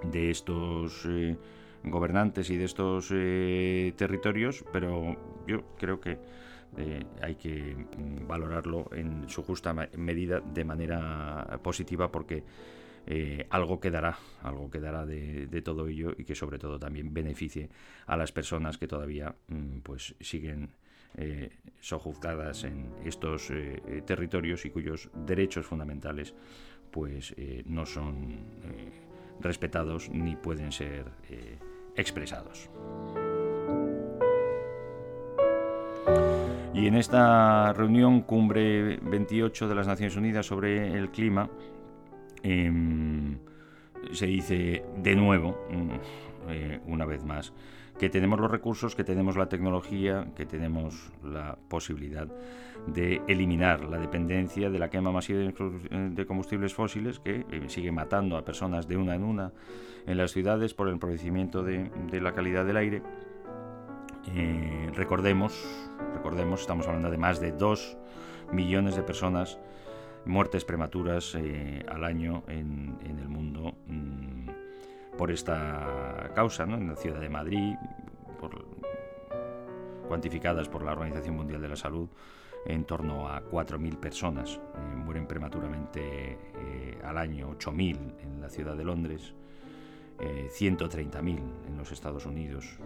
de 0.05 0.31
estos 0.31 1.05
eh, 1.09 1.37
gobernantes 1.85 2.51
y 2.51 2.57
de 2.57 2.65
estos 2.65 3.09
eh, 3.13 3.93
territorios, 3.97 4.65
pero 4.73 5.17
yo 5.47 5.63
creo 5.79 6.01
que 6.01 6.19
eh, 6.77 7.05
hay 7.21 7.35
que 7.35 7.75
mm, 7.75 8.27
valorarlo 8.27 8.91
en 8.93 9.29
su 9.29 9.43
justa 9.43 9.75
medida 9.97 10.41
de 10.41 10.65
manera 10.65 11.61
positiva 11.63 12.11
porque 12.11 12.45
algo 13.51 13.81
quedará, 13.81 14.17
algo 14.45 14.71
quedará 14.71 15.05
de, 15.05 15.49
de, 15.49 15.61
todo 15.61 15.89
ello 15.89 16.15
y 16.17 16.23
que 16.23 16.37
sobre 16.37 16.61
todo 16.61 16.79
también 16.79 17.13
beneficie 17.13 17.69
a 18.07 18.17
las 18.17 18.31
personas 18.31 18.79
que 18.79 18.87
todavía 18.87 19.35
mm, 19.49 19.81
pues 19.81 20.15
siguen 20.21 20.71
eh, 21.17 21.51
sojuzgadas 21.83 22.63
en 22.63 22.95
estos 23.05 23.51
eh, 23.51 23.83
eh, 23.87 24.03
territorios 24.07 24.65
y 24.65 24.71
cuyos 24.71 25.11
derechos 25.27 25.67
fundamentales 25.67 26.35
pues 26.93 27.35
eh, 27.37 27.65
no 27.67 27.85
son 27.87 28.47
respetados 29.41 30.09
ni 30.11 30.37
pueden 30.37 30.71
ser 30.71 31.07
expresados. 31.97 32.71
Y 36.75 36.87
en 36.87 36.95
esta 36.95 37.73
reunión 37.73 38.21
cumbre 38.23 38.99
28 38.99 39.69
de 39.69 39.75
las 39.75 39.87
Naciones 39.87 40.17
Unidas 40.17 40.47
sobre 40.47 40.97
el 40.97 41.11
clima, 41.11 41.51
em, 42.43 43.39
se 44.13 44.27
dice 44.27 44.85
de 44.99 45.17
nuevo, 45.17 45.67
mm, 45.71 46.91
una 46.91 47.07
vez 47.07 47.25
más, 47.25 47.55
que 48.03 48.11
tenemos 48.11 48.41
los 48.41 48.51
recursos, 48.51 48.97
que 48.97 49.05
tenemos 49.05 49.37
la 49.37 49.49
tecnología, 49.49 50.27
que 50.35 50.45
tenemos 50.45 51.13
la 51.23 51.57
posibilidad 51.69 52.27
de 52.89 53.23
eliminar 53.29 53.85
la 53.85 53.97
dependencia 53.97 54.71
de 54.71 54.79
la 54.81 54.91
quema 54.91 55.13
masiva 55.13 55.39
de 55.39 56.27
combustibles 56.27 56.75
fósiles 56.75 57.21
que 57.21 57.47
eh, 57.49 57.69
sigue 57.69 57.93
matando 57.93 58.37
a 58.37 58.45
personas 58.45 58.89
de 58.89 58.97
una 58.97 59.15
en 59.15 59.23
una 59.23 59.53
en 60.05 60.19
las 60.19 60.33
ciudades 60.33 60.75
por 60.75 60.89
el 60.89 60.95
empobrecimiento 60.95 61.63
de, 61.63 62.21
la 62.21 62.33
calidad 62.33 62.65
del 62.65 62.79
aire. 62.79 63.03
Eh, 64.35 64.91
recordemos, 64.97 65.55
recordemos, 66.13 66.63
estamos 66.63 66.89
hablando 66.89 67.09
de 67.09 67.19
más 67.19 67.39
de 67.39 67.53
2 67.53 67.99
millones 68.51 68.97
de 68.97 69.05
personas 69.05 69.61
muertes 70.25 70.65
prematuras 70.65 71.37
eh, 71.37 71.87
al 71.89 72.03
año 72.03 72.43
en, 72.49 72.99
el 73.07 73.29
mundo. 73.29 73.77
Mm, 73.87 74.62
por 75.17 75.31
esta 75.31 76.31
causa, 76.35 76.67
¿no? 76.67 76.77
en 76.77 76.89
la 76.89 76.97
ciudad 76.97 77.21
de 77.21 77.29
Madrid, 77.29 77.75
cuantificadas 80.09 80.69
por 80.69 80.83
la 80.85 80.93
Organización 80.93 81.37
Mundial 81.37 81.63
de 81.63 81.69
la 81.69 81.77
Salud, 81.77 82.09
en 82.67 82.85
torno 82.85 83.29
a 83.29 83.43
4.000 83.43 83.97
personas 83.99 84.61
eh, 84.75 84.97
mueren 84.97 85.27
prematuramente 85.27 86.39
eh, 86.55 86.99
al 87.03 87.19
año, 87.19 87.57
8.000 87.59 88.21
en 88.21 88.41
la 88.41 88.49
ciudad 88.49 88.77
de 88.77 88.85
Londres, 88.85 89.35
130.000 90.19 91.39
eh, 91.39 91.43
en 91.67 91.77
los 91.77 91.91
Estados 91.91 92.27
Unidos, 92.27 92.79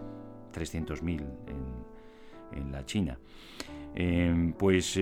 300.000 0.53 1.03
en, 1.11 2.57
en, 2.59 2.71
la 2.71 2.85
China. 2.85 3.19
pues 4.57 4.99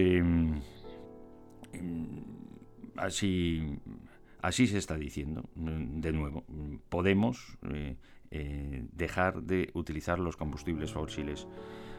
así 2.97 3.79
Así 4.45 4.67
se 4.67 4.77
está 4.77 4.95
diciendo, 4.95 5.49
mm, 5.55 6.01
de 6.01 6.12
nuevo. 6.12 6.43
Mm, 6.47 6.75
podemos 6.88 7.58
eh, 7.73 7.95
eh, 8.29 8.86
dejar 8.91 9.41
de 9.41 9.71
utilizar 9.73 10.19
los 10.19 10.38
combustibles 10.38 10.93
fósiles 10.93 11.47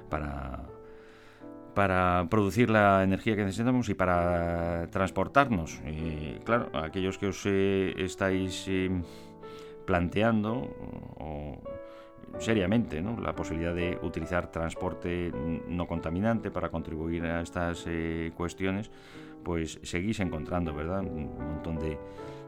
para, 0.09 0.63
para 1.75 2.29
producir 2.31 2.71
la 2.71 3.03
energía 3.03 3.35
que 3.35 3.43
necesitamos 3.43 3.89
y 3.89 3.95
para 3.95 4.87
transportarnos. 4.93 5.81
Eh, 5.87 6.41
claro, 6.45 6.71
aquellos 6.73 7.19
que 7.19 7.27
os 7.27 7.45
estáis 7.47 8.71
planteando 9.85 10.71
seriamente 12.39 13.03
la 13.03 13.35
posibilidad 13.35 13.75
de 13.75 13.99
utilizar 14.03 14.53
transporte 14.53 15.33
no 15.67 15.89
contaminante 15.89 16.53
para 16.53 16.69
contribuir 16.69 17.25
a 17.25 17.41
estas 17.41 17.87
cuestiones, 18.37 18.89
pues 19.47 19.79
seguís 19.85 20.19
encontrando, 20.19 20.75
¿verdad? 20.75 21.03
Un 21.03 21.39
montón 21.39 21.79
de 21.79 21.97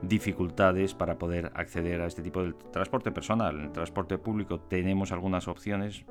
dificultades 0.03 0.95
para 0.95 1.17
poder 1.17 1.53
acceder 1.55 2.01
a 2.01 2.07
este 2.07 2.23
tipo 2.23 2.43
de 2.43 2.55
transporte 2.73 3.13
personal. 3.13 3.55
En 3.55 3.67
el 3.67 3.73
transporte 3.73 4.19
público 4.19 4.59
tenemos 4.59 5.13
algunas 5.13 5.47
opciones, 5.47 6.05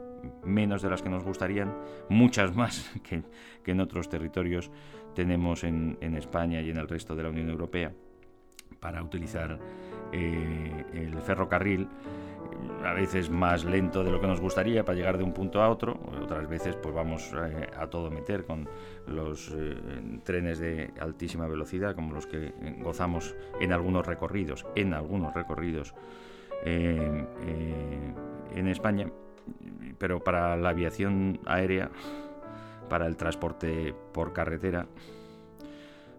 menos 0.45 0.82
de 0.82 0.89
las 0.89 1.02
que 1.02 1.10
nos 1.10 1.26
gustarían, 1.26 1.76
muchas 2.08 2.56
más 2.56 2.89
que, 3.04 3.21
en 3.69 3.82
otros 3.82 4.08
territorios 4.08 4.71
tenemos 5.13 5.65
en, 5.65 5.97
España 6.15 6.62
y 6.62 6.69
en 6.69 6.78
el 6.78 6.88
resto 6.88 7.17
de 7.17 7.23
la 7.23 7.30
Unión 7.32 7.50
Europea 7.50 7.91
para 8.80 9.04
utilizar 9.04 9.60
eh, 10.13 10.86
el 10.93 11.17
ferrocarril 11.21 11.89
a 12.83 12.93
veces 12.93 13.29
más 13.29 13.65
lento 13.65 14.03
de 14.03 14.12
lo 14.12 14.19
que 14.19 14.27
nos 14.27 14.39
gustaría 14.39 14.83
para 14.83 14.97
llegar 14.97 15.17
de 15.17 15.23
un 15.23 15.33
punto 15.33 15.62
a 15.62 15.69
otro, 15.69 15.99
otras 16.21 16.47
veces 16.47 16.75
pues 16.75 16.93
vamos 16.93 17.31
eh, 17.33 17.67
a 17.77 17.88
todo 17.88 18.10
meter 18.10 18.45
con 18.45 18.67
los 19.07 19.51
eh, 19.55 19.75
trenes 20.23 20.60
de 20.60 20.93
altísima 20.99 21.47
velocidad 21.47 21.95
como 21.95 22.13
los 22.13 22.25
que 22.25 22.53
gozamos 22.79 23.36
en 23.60 23.73
algunos 23.73 24.05
recorridos, 24.05 24.65
en 24.75 24.93
algunos 24.93 25.33
recorridos 25.33 25.93
eh, 26.63 27.25
en 28.55 28.67
España, 28.67 29.12
pero 29.97 30.23
para 30.23 30.55
la 30.57 30.69
aviación 30.69 31.39
aérea, 31.45 31.89
para 32.89 33.05
el 33.07 33.17
transporte 33.17 33.93
por 34.13 34.33
carretera 34.33 34.88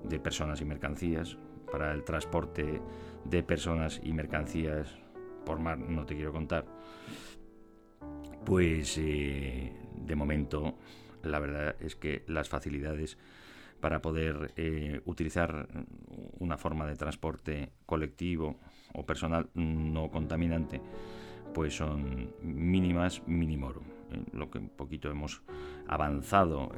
de 0.05 0.21
personas 0.21 0.61
y 0.61 0.65
mercancías, 0.65 1.37
para 1.71 1.93
el 1.93 2.05
transporte 2.05 2.81
de 3.25 3.43
personas 3.43 4.01
y 4.03 4.13
mercancías 4.13 4.99
no 5.57 6.05
te 6.07 6.15
quiero 6.15 6.33
contar, 6.33 6.65
pues 8.45 8.97
eh, 8.99 9.73
de 9.95 10.17
momento 10.17 10.79
la 11.23 11.39
verdad 11.39 11.77
es 11.81 11.97
que 11.97 12.25
las 12.27 12.49
facilidades 12.49 13.19
para 13.81 14.01
poder 14.01 14.53
eh, 14.57 15.01
utilizar 15.05 15.69
una 16.39 16.57
forma 16.57 16.87
de 16.87 16.97
transporte 16.97 17.73
colectivo 17.87 18.59
o 18.95 19.05
personal 19.05 19.49
no 19.55 20.11
contaminante 20.11 20.81
pues 21.55 21.77
son 21.77 22.33
mínimas 22.43 23.23
minimorum. 23.27 23.85
Eh, 24.13 24.25
lo 24.33 24.51
que 24.51 24.59
un 24.59 24.71
poquito 24.71 25.11
hemos 25.11 25.43
avanzado 25.87 26.71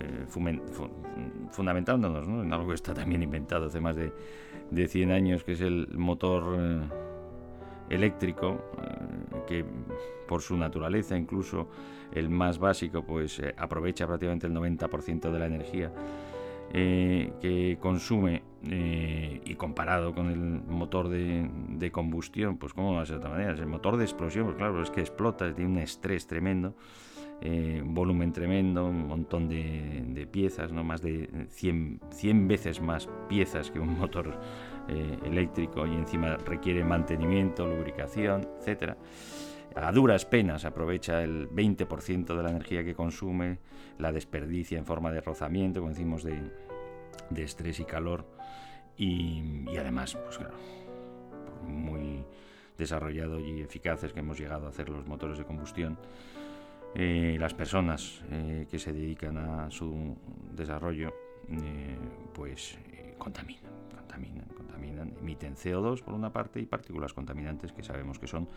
fundamentándonos 1.50 2.26
en 2.26 2.52
algo 2.52 2.68
que 2.68 2.74
está 2.74 2.94
también 2.94 3.22
inventado 3.22 3.66
hace 3.66 3.80
más 3.80 3.96
de, 3.96 4.12
de 4.70 4.88
100 4.88 5.11
años, 5.11 5.44
que 5.44 5.52
es 5.52 5.61
el 5.61 5.88
motor 5.96 6.90
eléctrico, 7.90 8.64
eh, 8.81 9.42
que 9.46 9.64
por 10.26 10.40
su 10.40 10.57
naturaleza, 10.57 11.16
incluso 11.16 11.68
el 12.12 12.31
más 12.31 12.59
básico, 12.59 13.03
pues 13.03 13.40
eh, 13.40 13.55
aprovecha 13.59 14.07
prácticamente 14.07 14.46
el 14.46 14.55
90% 14.55 15.31
de 15.31 15.38
la 15.38 15.46
energía 15.46 15.92
eh, 16.72 17.33
que 17.40 17.76
consume 17.81 18.48
y 18.62 19.55
comparado 19.55 20.14
con 20.14 20.31
el 20.31 20.38
motor 20.38 21.09
de, 21.09 21.90
combustión, 21.90 22.59
pues 22.59 22.74
cómo 22.74 22.94
va 22.94 23.03
a 23.03 23.07
ser 23.07 23.14
de 23.14 23.20
otra 23.20 23.31
manera. 23.31 23.53
El 23.53 23.66
motor 23.66 23.96
de 23.96 24.05
explosión, 24.05 24.44
pues 24.44 24.57
claro, 24.57 24.83
es 24.83 24.90
que 24.90 25.00
explota, 25.00 25.53
tiene 25.55 25.70
un 25.70 25.79
estrés 25.79 26.26
tremendo, 26.26 26.74
un 27.42 27.94
volumen 27.94 28.35
tremendo, 28.35 28.85
un 28.85 29.09
montón 29.09 29.48
de, 29.48 30.29
piezas, 30.31 30.72
¿no? 30.72 30.85
más 30.85 31.00
de 31.00 31.46
100, 31.48 32.00
100 32.11 32.48
veces 32.48 32.83
más 32.83 33.09
piezas 33.31 33.70
que 33.70 33.81
un 33.81 33.98
motor 33.98 34.38
eléctrico 35.24 35.87
y 35.87 35.94
encima 35.94 36.37
requiere 36.37 36.85
mantenimiento, 36.85 37.66
lubricación, 37.66 38.46
etcétera 38.59 38.96
a 39.76 39.92
duras 39.92 40.24
penas 40.24 40.64
aprovecha 40.64 41.22
el 41.22 41.48
20% 41.50 42.37
de 42.37 42.42
la 42.42 42.50
energía 42.50 42.85
que 42.85 42.94
consume, 42.94 43.59
la 43.98 44.12
desperdicia 44.12 44.79
en 44.79 44.87
forma 44.87 45.12
de 45.12 45.20
rozamiento, 45.20 45.81
como 45.81 45.90
decimos, 45.90 46.24
de, 46.24 46.50
estrés 47.37 47.81
y 47.81 47.85
calor, 47.85 48.26
y, 48.96 49.64
además, 49.79 50.16
pues 50.16 50.38
claro, 50.38 50.57
muy 51.66 52.24
desarrollado 52.76 53.38
y 53.38 53.61
eficaces 53.61 54.12
que 54.12 54.20
hemos 54.20 54.38
llegado 54.38 54.66
a 54.66 54.70
hacer 54.70 54.88
los 54.88 55.07
motores 55.07 55.38
de 55.38 55.44
combustión, 55.44 55.98
eh, 56.94 57.37
las 57.38 57.55
personas 57.55 58.22
eh, 58.31 58.66
que 58.68 58.79
se 58.79 58.92
dedican 58.92 59.37
a 59.37 59.70
su 59.70 60.16
desarrollo, 60.53 61.14
eh, 61.48 61.96
pues 62.35 62.76
contaminan, 63.16 63.72
contaminan, 63.94 64.46
emiten 64.84 65.54
CO2 65.54 66.02
por 66.02 66.14
una 66.14 66.32
parte 66.32 66.60
y 66.60 66.66
partículas 66.66 67.12
contaminantes 67.14 67.72
que 67.72 67.82
sabemos 67.82 68.18
que 68.18 68.26
son 68.26 68.48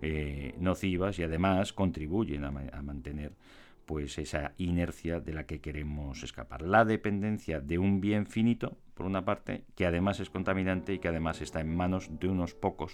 eh, 0.00 0.54
nocivas 0.58 1.18
y 1.18 1.24
además 1.24 1.72
contribuyen 1.72 2.44
a, 2.44 2.50
mantener 2.82 3.32
pues 3.84 4.18
esa 4.18 4.52
inercia 4.58 5.18
de 5.18 5.32
la 5.32 5.46
que 5.46 5.60
queremos 5.60 6.22
escapar. 6.22 6.62
La 6.62 6.84
dependencia 6.84 7.60
de 7.60 7.78
un 7.78 8.00
bien 8.00 8.26
finito, 8.26 8.76
por 8.94 9.06
una 9.06 9.24
parte, 9.24 9.64
que 9.74 9.86
además 9.86 10.20
es 10.20 10.30
contaminante 10.30 10.92
y 10.92 10.98
que 10.98 11.08
además 11.08 11.40
está 11.40 11.60
en 11.60 11.74
manos 11.74 12.10
de 12.20 12.28
unos 12.28 12.54
pocos 12.54 12.92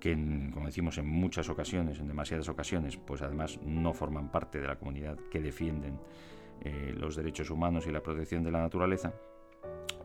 que, 0.00 0.14
como 0.52 0.66
decimos 0.66 0.96
en 0.98 1.06
muchas 1.06 1.50
ocasiones, 1.50 2.00
en 2.00 2.08
demasiadas 2.08 2.48
ocasiones, 2.48 2.96
pues 2.96 3.22
además 3.22 3.60
no 3.62 3.92
forman 3.92 4.32
parte 4.32 4.58
de 4.58 4.66
la 4.66 4.76
comunidad 4.76 5.18
que 5.30 5.40
defienden 5.40 6.00
eh, 6.62 6.94
los 6.96 7.14
derechos 7.14 7.50
humanos 7.50 7.86
y 7.86 7.92
la 7.92 8.02
protección 8.02 8.42
de 8.42 8.50
la 8.50 8.60
naturaleza 8.60 9.12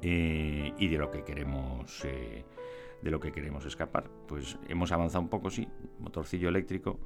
eh, 0.02 0.74
y 0.78 0.88
de 0.88 0.98
lo 0.98 1.12
que 1.12 1.24
queremos 1.24 2.06
de 3.06 3.12
lo 3.12 3.20
que 3.20 3.32
queremos 3.32 3.66
escapar. 3.66 4.10
Pues 4.28 4.58
hemos 4.68 4.92
avanzado 4.92 5.22
un 5.22 5.30
poco, 5.30 5.50
sí, 5.50 5.68
motorcillo 6.00 6.50
eléctrico, 6.50 7.00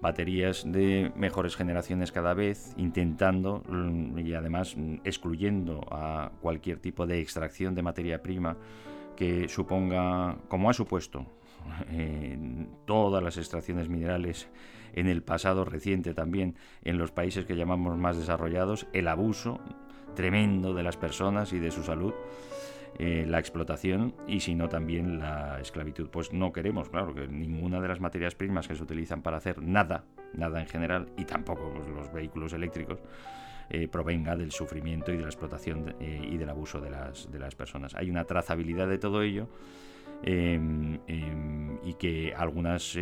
baterías 0.00 0.70
de 0.70 1.12
mejores 1.16 1.56
generaciones 1.56 2.12
cada 2.12 2.34
vez, 2.34 2.74
intentando 2.76 3.62
mm, 3.66 4.18
y 4.18 4.34
además 4.34 4.76
mm, 4.76 4.96
excluyendo 5.02 5.80
a 5.90 6.30
cualquier 6.40 6.78
tipo 6.78 7.06
de 7.06 7.20
extracción 7.20 7.74
de 7.74 7.82
materia 7.82 8.22
prima 8.22 8.56
que 9.16 9.48
suponga, 9.48 10.36
como 10.48 10.68
ha 10.68 10.74
supuesto 10.74 11.26
todas 12.84 13.22
las 13.22 13.38
extracciones 13.38 13.88
minerales 13.88 14.48
en 14.92 15.08
el 15.08 15.22
pasado 15.22 15.64
reciente 15.64 16.12
también 16.12 16.56
en 16.84 16.98
los 16.98 17.10
países 17.10 17.46
que 17.46 17.56
llamamos 17.56 17.96
más 17.96 18.18
desarrollados, 18.18 18.86
el 18.92 19.08
abuso 19.08 19.60
tremendo 20.14 20.74
de 20.74 20.82
las 20.82 20.96
personas 20.96 21.52
y 21.52 21.58
de 21.58 21.70
su 21.70 21.82
salud 21.82 22.14
eh, 22.96 23.24
la 23.26 23.40
explotación 23.40 24.14
y 24.28 24.38
si 24.38 24.54
no 24.54 24.68
también 24.68 25.18
la 25.18 25.60
esclavitud. 25.60 26.08
Pues 26.10 26.32
no 26.32 26.52
queremos, 26.52 26.88
claro, 26.90 27.12
que 27.12 27.26
ninguna 27.26 27.80
de 27.80 27.88
las 27.88 28.00
materias 28.00 28.36
primas 28.36 28.68
que 28.68 28.76
se 28.76 28.82
utilizan 28.84 29.20
para 29.20 29.38
hacer 29.38 29.60
nada, 29.60 30.04
nada 30.32 30.60
en 30.60 30.68
general, 30.68 31.08
y 31.16 31.24
tampoco 31.24 31.74
los, 31.92 32.12
vehículos 32.12 32.52
eléctricos, 32.52 33.00
eh, 33.68 33.88
provenga 33.88 34.36
del 34.36 34.52
sufrimiento 34.52 35.12
y 35.12 35.16
de 35.16 35.22
la 35.22 35.28
explotación 35.28 35.96
eh, 35.98 36.28
y 36.30 36.36
del 36.36 36.48
abuso 36.50 36.80
de 36.80 36.90
las, 36.90 37.32
de 37.32 37.38
las 37.40 37.56
personas. 37.56 37.96
Hay 37.96 38.10
una 38.10 38.24
trazabilidad 38.24 38.86
de 38.86 38.98
todo 38.98 39.22
ello 39.22 39.48
em, 40.22 41.00
em, 41.08 41.78
y 41.82 41.94
que 41.94 42.32
algunas 42.36 42.96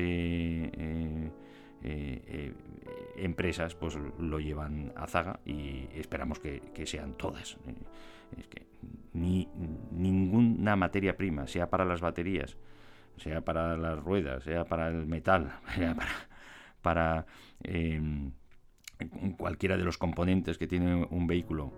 empresas 3.16 3.74
pues 3.74 3.96
lo 4.18 4.40
llevan 4.40 4.92
a 4.96 5.06
zaga 5.06 5.40
y 5.44 5.88
esperamos 5.94 6.38
que, 6.38 6.86
sean 6.86 7.14
todas. 7.14 7.56
Que 8.48 8.66
ni 9.12 9.48
ninguna 9.90 10.76
materia 10.76 11.16
prima, 11.16 11.46
sea 11.46 11.68
para 11.68 11.84
las 11.84 12.00
baterías, 12.00 12.56
sea 13.16 13.42
para 13.42 13.76
las 13.76 13.98
ruedas, 14.02 14.44
sea 14.44 14.64
para 14.64 14.88
el 14.88 15.06
metal, 15.06 15.52
sea 15.74 15.96
para, 16.80 17.26
em, 17.62 18.32
cualquiera 19.36 19.76
de 19.76 19.84
los 19.84 19.98
componentes 19.98 20.58
que 20.58 20.66
tiene 20.66 21.06
un 21.10 21.26
vehículo 21.26 21.72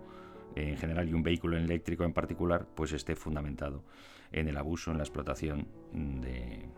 en 0.55 0.77
general 0.77 1.09
y 1.09 1.13
un 1.13 1.23
vehículo 1.23 1.57
eléctrico 1.57 2.05
en 2.05 2.13
particular, 2.13 2.65
pues 2.75 2.93
esté 2.93 3.15
fundamentado 3.15 3.83
en 4.31 4.47
el 4.47 4.57
abuso, 4.57 4.91
en 4.91 4.97
la 4.97 5.03
explotación 5.03 5.67
de, 5.93 6.69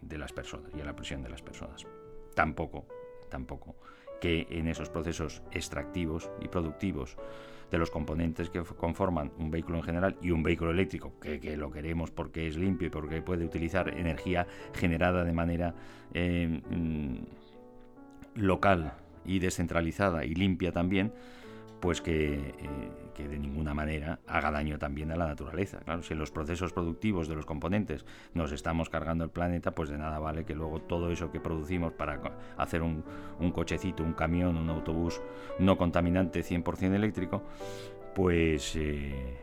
de 0.00 0.18
las 0.18 0.32
personas 0.32 0.70
y 0.74 0.80
en 0.80 0.86
la 0.86 0.96
presión 0.96 1.22
de 1.22 1.30
las 1.30 1.42
personas. 1.42 1.86
Tampoco, 2.34 2.86
tampoco 3.28 3.76
que 4.20 4.46
en 4.50 4.68
esos 4.68 4.90
procesos 4.90 5.42
extractivos 5.50 6.30
y 6.42 6.48
productivos 6.48 7.16
de 7.70 7.78
los 7.78 7.90
componentes 7.90 8.50
que 8.50 8.62
conforman 8.62 9.32
un 9.38 9.50
vehículo 9.50 9.78
en 9.78 9.84
general 9.84 10.16
y 10.20 10.30
un 10.30 10.42
vehículo 10.42 10.72
eléctrico, 10.72 11.14
que, 11.20 11.56
lo 11.56 11.70
queremos 11.70 12.10
porque 12.10 12.46
es 12.46 12.56
limpio 12.56 12.88
y 12.88 12.90
porque 12.90 13.22
puede 13.22 13.44
utilizar 13.44 13.88
energía 13.96 14.46
generada 14.74 15.24
de 15.24 15.32
manera 15.32 15.74
eh, 16.12 16.60
mm, 16.68 17.16
local 18.34 18.94
y 19.24 19.38
descentralizada 19.38 20.24
y 20.24 20.34
limpia 20.34 20.72
también, 20.72 21.12
pues 21.80 22.02
eh, 22.06 22.52
que, 23.14 23.28
de 23.28 23.38
ninguna 23.38 23.74
manera 23.74 24.20
haga 24.26 24.50
daño 24.50 24.78
también 24.78 25.10
a 25.12 25.16
la 25.16 25.26
naturaleza. 25.26 25.78
Claro, 25.80 26.02
si 26.02 26.12
en 26.12 26.18
los 26.18 26.30
procesos 26.30 26.72
productivos 26.72 27.28
de 27.28 27.34
los 27.34 27.46
componentes 27.46 28.04
nos 28.34 28.52
estamos 28.52 28.88
cargando 28.88 29.24
el 29.24 29.30
planeta, 29.30 29.74
pues 29.74 29.88
de 29.88 29.98
nada 29.98 30.18
vale 30.18 30.44
que 30.44 30.54
luego 30.54 30.80
todo 30.80 31.10
eso 31.10 31.30
que 31.30 31.40
producimos 31.40 31.92
para 31.92 32.20
hacer 32.56 32.82
un, 32.82 33.02
cochecito, 33.52 34.02
un 34.02 34.12
camión, 34.12 34.56
un 34.56 34.70
autobús 34.70 35.20
no 35.58 35.76
contaminante 35.76 36.40
100% 36.40 36.94
eléctrico, 36.94 37.42
pues 38.14 38.76
eh, 38.76 39.38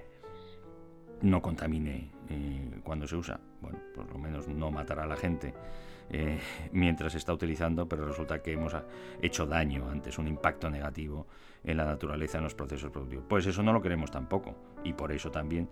no 1.22 1.42
contamine 1.42 2.12
eh, 2.30 2.80
cuando 2.84 3.08
se 3.08 3.16
usa. 3.16 3.40
Bueno, 3.62 3.80
por 3.96 4.12
lo 4.12 4.18
menos 4.20 4.48
no 4.48 4.72
matará 4.72 5.04
a 5.04 5.08
la 5.08 5.18
gente 5.18 5.54
eh, 6.10 6.40
mientras 6.72 7.12
se 7.12 7.18
está 7.18 7.34
utilizando, 7.34 7.88
pero 7.88 8.08
resulta 8.08 8.42
que 8.42 8.54
hemos 8.54 8.76
hecho 9.22 9.46
daño 9.46 9.90
antes, 9.90 10.18
un 10.18 10.28
impacto 10.28 10.70
negativo 10.70 11.28
en 11.64 11.78
la 11.78 11.86
naturaleza, 11.86 12.38
en 12.38 12.46
los 12.46 12.56
procesos 12.56 12.92
productivos. 12.92 13.26
Pues 13.28 13.46
eso 13.46 13.64
no 13.64 13.74
lo 13.74 13.82
queremos 13.82 14.12
tampoco 14.12 14.56
y 14.84 14.94
por 14.94 15.12
eso 15.12 15.32
también 15.32 15.70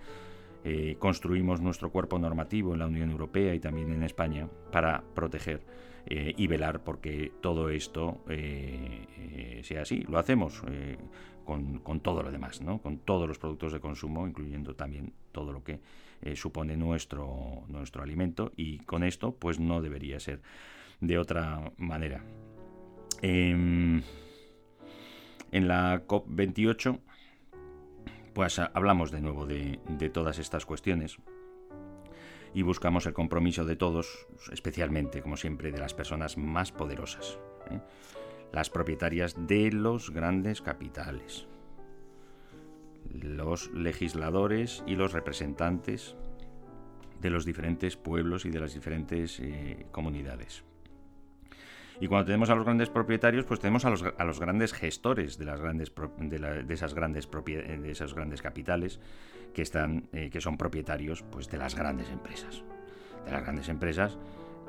eh, 0.63 0.97
construimos 0.99 1.61
nuestro 1.61 1.91
cuerpo 1.91 2.19
normativo 2.19 2.73
en 2.73 2.79
la 2.79 2.87
Unión 2.87 3.11
Europea 3.11 3.53
y 3.53 3.59
también 3.59 3.91
en 3.91 4.03
España 4.03 4.47
para 4.71 5.03
proteger 5.13 5.61
eh, 6.07 6.33
y 6.35 6.47
velar 6.47 6.83
porque 6.83 7.31
todo 7.41 7.69
esto 7.69 8.23
sea 9.63 9.81
así. 9.81 10.01
Lo 10.01 10.19
hacemos 10.19 10.61
con, 11.45 11.99
todo 12.01 12.23
lo 12.23 12.31
demás, 12.31 12.59
con 12.81 12.97
todos 12.99 13.27
los 13.27 13.37
productos 13.37 13.71
de 13.71 13.79
consumo, 13.79 14.27
incluyendo 14.27 14.75
también 14.75 15.13
todo 15.31 15.53
lo 15.53 15.63
que 15.63 15.79
eh, 16.25 16.35
supone 16.35 16.75
nuestro, 16.75 17.63
nuestro 17.67 18.01
alimento 18.01 18.51
y 18.55 18.79
con 18.79 19.03
esto 19.03 19.35
pues 19.35 19.59
no 19.59 19.81
debería 19.81 20.19
ser 20.19 20.41
de 20.99 21.19
otra 21.19 21.71
manera. 21.77 22.23
Em, 23.21 24.01
en 25.51 25.67
la 25.67 26.05
COP28 26.07 26.99
pues 28.33 28.57
hablamos 28.57 29.11
de 29.11 29.21
nuevo 29.21 29.45
de, 29.45 29.79
todas 30.11 30.39
estas 30.39 30.65
cuestiones 30.65 31.17
y 32.55 32.63
buscamos 32.63 33.05
el 33.05 33.13
compromiso 33.13 33.63
de 33.63 33.75
todos, 33.75 34.27
especialmente, 34.51 35.21
como 35.21 35.37
siempre, 35.37 35.71
de 35.71 35.77
las 35.77 35.93
personas 35.93 36.37
más 36.37 36.71
poderosas, 36.71 37.37
¿eh? 37.69 37.79
las 38.51 38.71
propietarias 38.71 39.35
de 39.47 39.71
los 39.71 40.09
grandes 40.09 40.61
capitales 40.61 41.47
los 43.13 43.71
legisladores 43.73 44.83
y 44.87 44.95
los 44.95 45.13
representantes 45.13 46.15
de 47.21 47.29
los 47.29 47.45
diferentes 47.45 47.95
pueblos 47.95 48.45
y 48.45 48.49
de 48.49 48.59
las 48.59 48.73
diferentes 48.73 49.39
eh, 49.39 49.85
comunidades. 49.91 50.63
Y 51.99 52.07
cuando 52.07 52.25
tenemos 52.25 52.49
a 52.49 52.55
los 52.55 52.65
grandes 52.65 52.89
propietarios, 52.89 53.45
pues 53.45 53.59
tenemos 53.59 53.85
a 53.85 53.89
los, 53.89 54.03
a 54.03 54.23
los 54.25 54.39
grandes 54.39 54.73
gestores 54.73 55.37
de, 55.37 55.45
las 55.45 55.61
grandes, 55.61 55.93
de, 56.19 56.73
esas 56.73 56.93
grandes 56.93 57.29
de 57.31 57.91
esos 57.91 58.13
grandes 58.13 58.41
capitales 58.41 58.99
que, 59.53 59.61
están, 59.61 60.09
eh, 60.11 60.29
que 60.29 60.41
son 60.41 60.57
propietarios 60.57 61.23
pues, 61.23 61.49
de 61.49 61.57
las 61.57 61.75
grandes 61.75 62.09
empresas. 62.09 62.63
De 63.25 63.31
las 63.31 63.43
grandes 63.43 63.69
empresas 63.69 64.17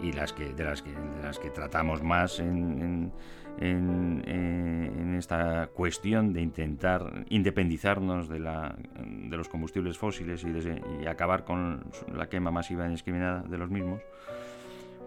y 0.01 0.13
las 0.13 0.33
que, 0.33 0.53
de, 0.53 0.65
las 0.65 0.83
que, 0.83 0.93
de 0.93 1.23
las 1.23 1.39
que 1.39 1.51
tratamos 1.51 2.03
más 2.03 2.39
en, 2.39 3.13
en, 3.59 4.23
en, 4.27 5.15
esta 5.17 5.69
cuestión 5.69 6.35
de 6.35 6.43
intentar 6.43 7.25
independizarnos 7.31 8.29
de, 8.29 8.39
la, 8.39 8.77
de 8.99 9.37
los 9.37 9.49
combustibles 9.49 9.97
fósiles 9.97 10.45
y, 10.45 11.03
y, 11.03 11.07
acabar 11.07 11.45
con 11.45 11.87
la 12.15 12.29
quema 12.29 12.51
masiva 12.51 12.85
indiscriminada 12.85 13.43
de 13.43 13.57
los 13.57 13.71
mismos, 13.71 14.03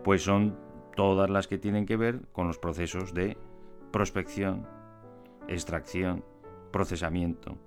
pues 0.03 0.23
son 0.23 0.57
todas 0.95 1.29
las 1.29 1.47
que 1.47 1.59
tienen 1.59 1.85
que 1.85 1.95
ver 1.95 2.21
con 2.31 2.47
los 2.47 2.57
procesos 2.57 3.13
de 3.13 3.37
prospección, 3.91 4.65
extracción, 5.47 6.23
procesamiento, 6.71 7.57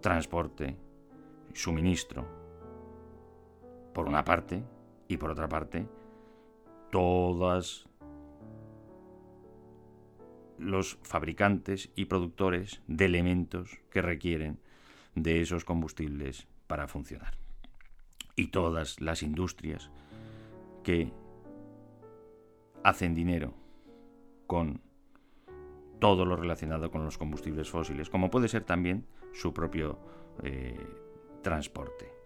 transporte, 0.00 0.76
suministro. 1.52 2.26
Por 3.92 4.06
una 4.06 4.24
parte, 4.24 4.62
y 5.08 5.16
por 5.16 5.30
otra 5.30 5.48
parte, 5.48 5.86
todas 6.90 7.88
los 10.58 10.98
fabricantes 11.02 11.90
y 11.94 12.06
productores 12.06 12.82
de 12.86 13.04
elementos 13.04 13.78
que 13.90 14.02
requieren 14.02 14.58
de 15.14 15.40
esos 15.40 15.64
combustibles 15.64 16.48
para 16.66 16.88
funcionar. 16.88 17.36
Y 18.36 18.48
todas 18.48 19.00
las 19.00 19.22
industrias 19.22 19.90
que 20.82 21.12
hacen 22.84 23.14
dinero 23.14 23.54
con 24.46 24.80
todo 25.98 26.24
lo 26.24 26.36
relacionado 26.36 26.90
con 26.90 27.04
los 27.04 27.18
combustibles 27.18 27.68
fósiles, 27.68 28.08
como 28.08 28.30
puede 28.30 28.48
ser 28.48 28.64
también 28.64 29.06
su 29.32 29.52
propio 29.52 29.98
eh, 30.42 30.78
transporte. 31.42 32.17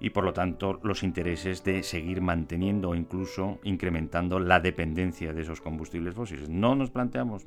Y 0.00 0.10
por 0.10 0.24
lo 0.24 0.32
tanto 0.32 0.80
los 0.82 1.02
intereses 1.02 1.62
de 1.62 1.82
seguir 1.82 2.22
manteniendo 2.22 2.90
o 2.90 2.94
incluso 2.94 3.58
incrementando 3.64 4.40
la 4.40 4.58
dependencia 4.58 5.34
de 5.34 5.42
esos 5.42 5.60
combustibles 5.60 6.14
fósiles. 6.14 6.48
No 6.48 6.74
nos 6.74 6.90
planteamos, 6.90 7.44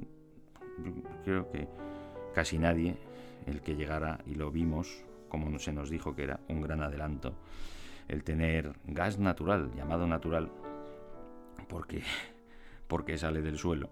creo 1.24 1.50
que 1.50 1.68
casi 2.34 2.58
nadie, 2.60 2.96
el 3.48 3.62
que 3.62 3.76
llegara, 3.76 4.20
y 4.26 4.36
lo 4.36 4.52
vimos, 4.52 5.04
como 5.30 5.58
se 5.60 5.74
nos 5.74 5.90
dijo 5.90 6.16
que 6.16 6.24
era 6.24 6.40
un 6.48 6.62
gran 6.62 6.82
adelanto, 6.82 7.34
el 8.08 8.24
tener 8.24 8.74
gas 8.86 9.18
natural, 9.20 9.72
llamado 9.76 10.08
natural, 10.08 10.52
porque, 11.68 12.04
porque 12.88 13.18
sale 13.18 13.42
del 13.42 13.58
suelo, 13.58 13.90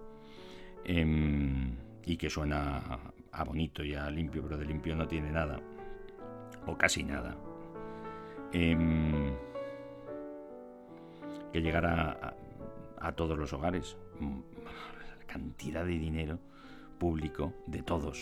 em, 0.84 1.76
y 2.06 2.18
que 2.18 2.30
suena 2.30 3.00
a 3.32 3.44
bonito 3.44 3.84
y 3.84 3.96
a 3.96 4.10
limpio, 4.10 4.44
pero 4.44 4.58
de 4.58 4.66
limpio 4.66 4.96
no 4.96 5.08
tiene 5.08 5.32
nada, 5.32 5.60
o 6.66 6.78
casi 6.78 7.04
nada. 7.04 7.36
Em, 8.54 9.32
que 11.54 11.62
llegara 11.62 12.36
a, 12.98 13.12
todos 13.14 13.38
los 13.38 13.54
hogares, 13.54 13.98
la 14.20 15.26
cantidad 15.26 15.86
de 15.86 15.98
dinero 15.98 16.40
público 16.98 17.54
de 17.66 17.82
todos, 17.82 18.22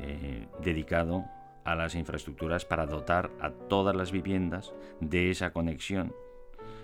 eh, 0.00 0.46
dedicado 0.62 1.24
a 1.64 1.74
las 1.74 1.94
infraestructuras 1.94 2.64
para 2.64 2.86
dotar 2.86 3.30
a 3.40 3.50
todas 3.50 3.94
las 3.94 4.12
viviendas 4.12 4.72
de 5.00 5.30
esa 5.30 5.52
conexión 5.52 6.12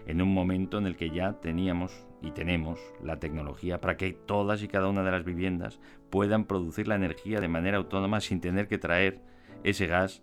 en 0.07 0.23
un 0.23 0.33
momento 0.33 0.79
en 0.79 0.87
el 0.87 0.97
que 0.97 1.11
ya 1.11 1.35
teníamos 1.41 1.93
y 2.23 2.33
tenemos 2.33 2.81
la 3.03 3.19
tecnología 3.19 3.81
para 3.81 3.97
que 3.97 4.13
todas 4.13 4.63
y 4.63 4.69
cada 4.69 4.89
una 4.89 5.03
de 5.03 5.11
las 5.11 5.25
viviendas 5.25 5.81
puedan 6.11 6.45
producir 6.45 6.89
la 6.89 6.97
energía 6.97 7.41
de 7.41 7.49
manera 7.49 7.79
autónoma 7.79 8.21
sin 8.21 8.41
tener 8.41 8.69
que 8.69 8.79
traer 8.79 9.21
ese 9.63 9.87
gas 9.87 10.23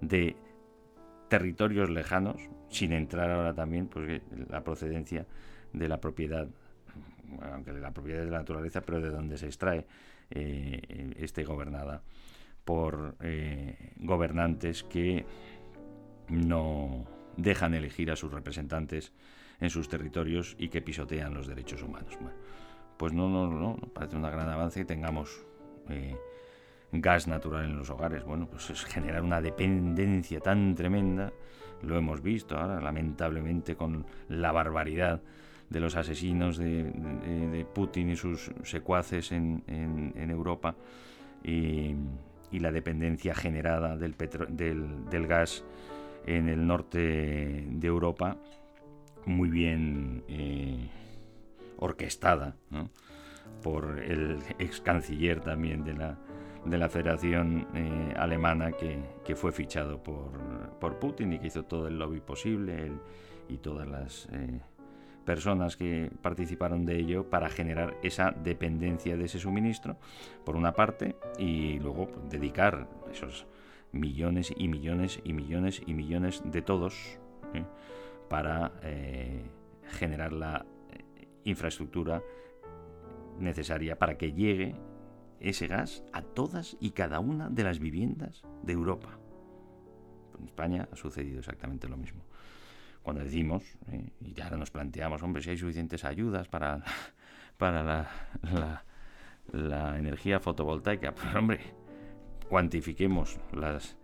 de 0.00 0.36
territorios 1.30 1.88
lejanos, 1.88 2.36
sin 2.68 2.92
entrar 2.92 3.30
ahora 3.30 3.54
también 3.54 3.86
pues, 3.86 4.20
la 4.50 4.62
procedencia 4.62 5.26
de 5.72 5.88
la 5.88 6.00
propiedad, 6.00 6.48
aunque 7.40 7.72
de 7.72 7.80
la 7.80 7.92
propiedad 7.92 8.24
de 8.24 8.30
la 8.30 8.38
naturaleza, 8.38 8.82
pero 8.82 9.00
de 9.00 9.08
donde 9.08 9.38
se 9.38 9.46
extrae, 9.46 9.86
eh, 10.30 11.14
esté 11.18 11.44
gobernada 11.44 12.02
por 12.64 13.16
eh, 13.20 13.92
gobernantes 13.96 14.82
que 14.82 15.24
no 16.28 17.06
dejan 17.36 17.74
elegir 17.74 18.10
a 18.10 18.16
sus 18.16 18.32
representantes 18.32 19.12
en 19.60 19.70
sus 19.70 19.88
territorios 19.88 20.56
y 20.58 20.68
que 20.68 20.82
pisotean 20.82 21.32
los 21.32 21.46
derechos 21.46 21.82
humanos. 21.82 22.18
pues 22.96 23.12
no, 23.12 23.28
no, 23.28 23.48
no, 23.48 23.76
parece 23.94 24.16
un 24.16 24.22
gran 24.22 24.48
avance 24.48 24.80
que 24.80 24.84
tengamos 24.84 25.46
eh, 25.88 26.16
gas 26.92 27.28
natural 27.28 27.64
en 27.64 27.76
los 27.76 27.90
hogares. 27.90 28.24
Bueno, 28.24 28.46
pues 28.46 28.70
es 28.70 28.84
generar 28.84 29.22
una 29.22 29.40
dependencia 29.40 30.40
tan 30.40 30.74
tremenda, 30.74 31.32
lo 31.82 31.96
hemos 31.96 32.22
visto 32.22 32.56
ahora, 32.56 32.80
lamentablemente, 32.80 33.76
con 33.76 34.06
la 34.28 34.52
barbaridad 34.52 35.22
de 35.68 35.80
los 35.80 35.96
asesinos 35.96 36.58
de, 36.58 37.66
Putin 37.72 38.10
y 38.10 38.16
sus 38.16 38.50
secuaces 38.64 39.32
en, 39.32 39.62
Europa 40.16 40.74
y, 41.44 41.94
la 42.52 42.72
dependencia 42.72 43.34
generada 43.34 43.96
del, 43.96 44.16
del 44.16 45.26
gas 45.28 45.64
en 46.26 46.48
el 46.48 46.66
norte 46.66 47.66
de 47.68 47.86
Europa, 47.86 48.36
muy 49.26 49.48
bien 49.48 50.24
eh, 50.28 50.88
orquestada 51.78 52.56
por 53.62 54.00
el 54.00 54.38
ex 54.58 54.80
canciller 54.80 55.40
también 55.40 55.84
de 55.84 55.94
la, 55.94 56.18
de 56.64 56.78
la 56.78 56.88
Federación 56.88 57.66
eh, 57.74 58.14
Alemana 58.16 58.72
que, 58.72 59.34
fue 59.34 59.52
fichado 59.52 60.02
por, 60.02 60.32
por, 60.80 60.98
Putin 60.98 61.32
y 61.32 61.38
que 61.38 61.46
hizo 61.46 61.64
todo 61.64 61.86
el 61.88 61.98
lobby 61.98 62.20
posible 62.20 62.92
y 63.48 63.58
todas 63.58 63.86
las 63.86 64.28
eh, 64.32 64.60
personas 65.24 65.76
que 65.76 66.10
participaron 66.20 66.84
de 66.84 66.98
ello 66.98 67.30
para 67.30 67.48
generar 67.48 67.96
esa 68.02 68.32
dependencia 68.32 69.16
de 69.16 69.24
ese 69.24 69.38
suministro, 69.38 69.96
por 70.44 70.56
una 70.56 70.72
parte, 70.72 71.14
y 71.38 71.78
luego 71.78 72.08
pues, 72.08 72.28
dedicar 72.28 72.88
esos 73.12 73.46
millones 73.92 74.52
y 74.56 74.68
millones 74.68 75.20
y 75.24 75.32
millones 75.32 75.82
y 75.86 75.94
millones 75.94 76.42
de 76.44 76.62
todos 76.62 77.18
¿eh? 77.54 77.64
para 78.28 78.72
generar 79.98 80.32
la 80.32 80.64
infraestructura 81.44 82.22
necesaria 83.38 83.98
para 83.98 84.16
que 84.16 84.32
llegue 84.32 84.76
ese 85.40 85.66
gas 85.66 86.04
a 86.12 86.22
todas 86.22 86.76
y 86.80 86.90
cada 86.90 87.20
una 87.20 87.48
de 87.48 87.64
las 87.64 87.78
viviendas 87.78 88.42
de 88.62 88.72
Europa. 88.72 89.18
En 90.38 90.46
España 90.46 90.88
ha 90.90 90.96
sucedido 90.96 91.40
exactamente 91.40 91.88
lo 91.88 91.96
mismo. 91.96 92.22
Cuando 93.02 93.22
decimos, 93.22 93.64
y 94.20 94.40
ahora 94.40 94.58
nos 94.58 94.70
planteamos, 94.70 95.22
hombre, 95.22 95.42
si 95.42 95.50
hay 95.50 95.56
suficientes 95.56 96.04
ayudas 96.04 96.48
para, 96.48 96.84
para 97.56 97.82
la, 97.82 98.84
la 99.52 99.98
energía 99.98 100.40
fotovoltaica, 100.40 101.14
pues 101.14 101.34
hombre, 101.34 101.60
cuantifiquemos 102.48 103.38
las, 103.52 103.96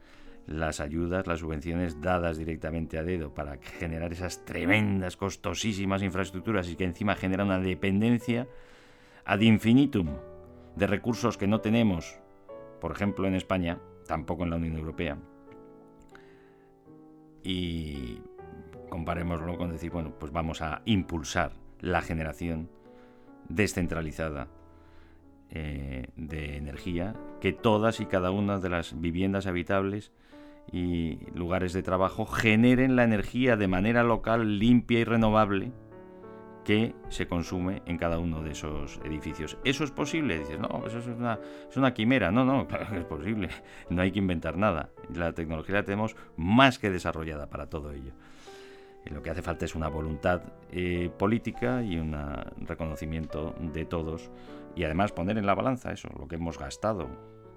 las 0.46 0.80
ayudas, 0.80 1.26
las 1.26 1.40
subvenciones 1.40 2.00
dadas 2.00 2.38
directamente 2.38 2.98
a 2.98 3.02
dedo 3.02 3.34
para 3.34 3.58
generar 3.58 4.12
esas 4.12 4.44
tremendas, 4.44 5.16
costosísimas 5.16 6.02
infraestructuras 6.02 6.68
y 6.68 6.76
que 6.76 6.84
encima 6.84 7.14
genera 7.14 7.44
una 7.44 7.58
dependencia 7.58 8.46
ad 9.24 9.40
infinitum 9.40 10.08
de 10.76 10.86
recursos 10.86 11.36
que 11.36 11.46
no 11.46 11.60
tenemos, 11.60 12.20
por 12.80 12.92
ejemplo 12.92 13.26
en 13.26 13.34
España, 13.34 13.78
tampoco 14.06 14.44
en 14.44 14.50
la 14.50 14.56
Unión 14.56 14.76
Europea. 14.76 15.18
Y 17.42 18.20
comparémoslo 18.88 19.56
con 19.56 19.70
decir, 19.70 19.90
bueno, 19.90 20.12
pues 20.18 20.32
vamos 20.32 20.62
a 20.62 20.82
impulsar 20.84 21.52
la 21.80 22.02
generación 22.02 22.68
descentralizada 23.48 24.48
eh, 25.50 26.08
de 26.16 26.56
energía, 26.56 27.14
que 27.40 27.52
todas 27.52 28.00
y 28.00 28.06
cada 28.06 28.30
una 28.30 28.58
de 28.58 28.68
las 28.68 29.00
viviendas 29.00 29.46
habitables 29.46 30.12
y 30.72 31.18
lugares 31.34 31.72
de 31.72 31.82
trabajo 31.82 32.26
generen 32.26 32.96
la 32.96 33.04
energía 33.04 33.56
de 33.56 33.68
manera 33.68 34.02
local, 34.02 34.58
limpia 34.58 34.98
y 34.98 35.04
renovable 35.04 35.72
que 36.66 36.96
se 37.10 37.28
consume 37.28 37.80
en 37.86 37.96
cada 37.96 38.18
uno 38.18 38.42
de 38.42 38.50
esos 38.50 38.98
edificios. 39.04 39.56
¿Eso 39.62 39.84
es 39.84 39.92
posible? 39.92 40.40
Dices, 40.40 40.58
no, 40.58 40.82
eso 40.84 40.98
es 40.98 41.06
una, 41.06 41.38
es 41.70 41.76
una 41.76 41.94
quimera. 41.94 42.32
No, 42.32 42.44
no, 42.44 42.66
claro 42.68 42.90
que 42.90 42.98
es 42.98 43.04
posible. 43.04 43.50
No 43.88 44.02
hay 44.02 44.10
que 44.10 44.18
inventar 44.18 44.58
nada. 44.58 44.90
La 45.14 45.32
tecnología 45.32 45.76
la 45.76 45.84
tenemos 45.84 46.16
más 46.36 46.80
que 46.80 46.90
desarrollada 46.90 47.48
para 47.48 47.70
todo 47.70 47.92
ello. 47.92 48.10
Y 49.08 49.10
lo 49.10 49.22
que 49.22 49.30
hace 49.30 49.42
falta 49.42 49.64
es 49.64 49.76
una 49.76 49.86
voluntad 49.86 50.42
eh, 50.72 51.08
política 51.16 51.84
y 51.84 51.98
un 52.00 52.16
reconocimiento 52.62 53.54
de 53.60 53.84
todos 53.84 54.28
y 54.74 54.82
además 54.82 55.12
poner 55.12 55.38
en 55.38 55.46
la 55.46 55.54
balanza 55.54 55.92
eso, 55.92 56.08
lo 56.18 56.26
que 56.26 56.34
hemos 56.34 56.58
gastado, 56.58 57.08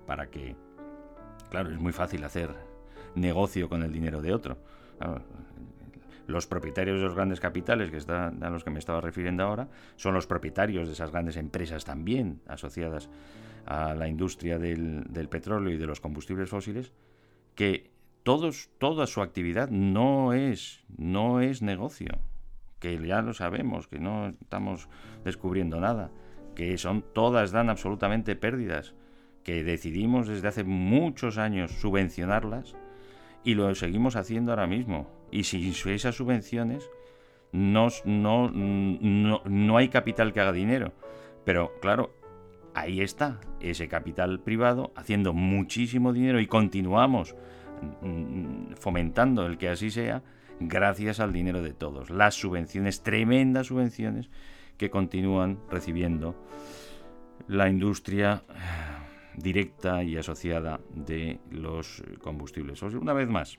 para 0.06 0.30
que, 0.30 0.56
claro, 1.50 1.72
es 1.72 1.80
muy 1.80 1.93
fácil 1.93 2.24
hacer 2.24 2.54
negocio 3.15 3.69
con 3.69 3.82
el 3.82 3.91
dinero 3.91 4.22
de 4.22 4.34
otro. 4.34 4.58
Los 6.30 6.48
propietarios 6.48 7.00
de 7.00 7.06
los 7.06 7.15
grandes 7.15 7.39
capitales, 7.39 7.92
que 7.92 7.98
están 7.98 8.44
a 8.44 8.50
los 8.50 8.63
que 8.63 8.70
me 8.70 8.80
estaba 8.80 9.02
refiriendo 9.02 9.44
ahora, 9.44 9.68
son 9.96 10.13
los 10.13 10.28
propietarios 10.28 10.88
de 10.88 10.94
esas 10.94 11.12
grandes 11.12 11.38
empresas 11.38 11.86
también 11.86 12.42
asociadas 12.48 13.10
a 13.65 13.94
la 13.94 14.08
industria 14.08 14.58
del, 14.58 15.28
petróleo 15.30 15.74
y 15.74 15.78
de 15.78 15.86
los 15.86 16.00
combustibles 16.00 16.50
fósiles, 16.50 16.94
que 17.56 17.92
todos, 18.24 18.70
toda 18.78 19.08
su 19.08 19.22
actividad 19.22 19.70
no 19.70 20.34
es, 20.34 20.84
no 20.98 21.42
es 21.42 21.62
negocio, 21.62 22.20
que 22.80 22.98
ya 23.06 23.22
lo 23.22 23.34
sabemos, 23.34 23.88
que 23.88 24.00
no 24.00 24.28
estamos 24.28 24.88
descubriendo 25.24 25.80
nada 25.80 26.12
que 26.60 26.78
son 26.78 27.06
todas 27.13 27.52
dan 27.52 27.70
absolutamente 27.70 28.36
pérdidas, 28.36 28.94
que 29.46 29.63
decidimos 29.63 30.28
desde 30.28 30.50
hace 30.50 30.65
muchos 30.65 31.38
años 31.38 31.72
subvencionarlas 31.72 32.76
y 33.46 33.54
lo 33.54 33.74
seguimos 33.76 34.18
haciendo 34.18 34.52
ahora 34.52 34.68
mismo. 34.68 35.08
Y 35.32 35.44
sin 35.44 35.74
esas 35.92 36.15
subvenciones 36.15 36.89
no, 37.52 37.88
no, 38.06 38.50
no, 38.52 39.42
no 39.46 39.78
hay 39.78 39.89
capital 39.89 40.34
que 40.34 40.42
haga 40.42 40.52
dinero. 40.52 40.94
Pero 41.46 41.74
claro, 41.82 42.13
ahí 42.74 43.02
está 43.02 43.39
ese 43.60 43.88
capital 43.88 44.39
privado 44.39 44.92
haciendo 44.96 45.34
muchísimo 45.34 46.13
dinero 46.13 46.39
y 46.39 46.48
continuamos 46.48 47.36
mm, 48.02 48.74
fomentando 48.74 49.46
el 49.46 49.58
que 49.58 49.70
así 49.70 49.92
sea 49.92 50.24
gracias 50.60 51.20
al 51.20 51.34
dinero 51.34 51.62
de 51.62 51.74
todos. 51.74 52.10
Las 52.10 52.36
subvenciones, 52.36 53.02
tremendas 53.02 53.68
subvenciones 53.68 54.30
que 54.78 54.89
continúan 54.89 55.60
recibiendo 55.70 56.36
la 57.48 57.70
industria 57.70 58.44
eh, 58.50 58.54
directa 59.36 60.04
y 60.04 60.18
asociada 60.18 60.80
de 60.94 61.39
los 61.52 62.04
combustibles. 62.22 62.82
Una 62.82 63.13
vez 63.13 63.28
más, 63.28 63.58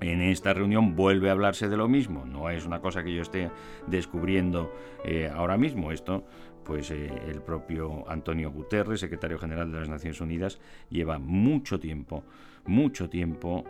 en 0.00 0.20
esta 0.22 0.52
reunión 0.52 0.96
vuelve 0.96 1.28
a 1.28 1.32
hablarse 1.32 1.68
de 1.68 1.76
lo 1.76 1.88
mismo. 1.88 2.24
No 2.26 2.50
es 2.50 2.66
una 2.66 2.80
cosa 2.80 3.02
que 3.02 3.14
yo 3.14 3.22
esté 3.22 3.50
descubriendo 3.86 4.72
eh, 5.04 5.30
ahora 5.32 5.56
mismo. 5.56 5.92
Esto, 5.92 6.24
pues 6.64 6.90
eh, 6.90 7.10
el 7.28 7.40
propio 7.42 8.08
Antonio 8.10 8.50
Guterres, 8.50 9.00
secretario 9.00 9.38
general 9.38 9.72
de 9.72 9.80
las 9.80 9.88
Naciones 9.88 10.20
Unidas, 10.20 10.60
lleva 10.90 11.18
mucho 11.18 11.78
tiempo, 11.78 12.24
mucho 12.66 13.08
tiempo 13.08 13.64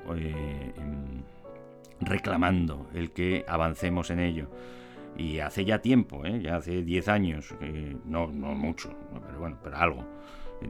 reclamando 2.00 2.88
el 2.94 3.12
que 3.12 3.44
avancemos 3.46 4.10
en 4.10 4.20
ello. 4.20 4.48
Y 5.16 5.38
hace 5.38 5.64
ya 5.64 5.80
tiempo, 5.80 6.24
¿eh? 6.24 6.40
ya 6.42 6.56
hace 6.56 6.82
10 6.82 7.08
años, 7.08 7.54
no, 8.04 8.26
no 8.32 8.54
mucho, 8.54 8.92
pero 9.24 9.38
bueno, 9.38 9.58
pero 9.62 9.76
algo, 9.76 10.04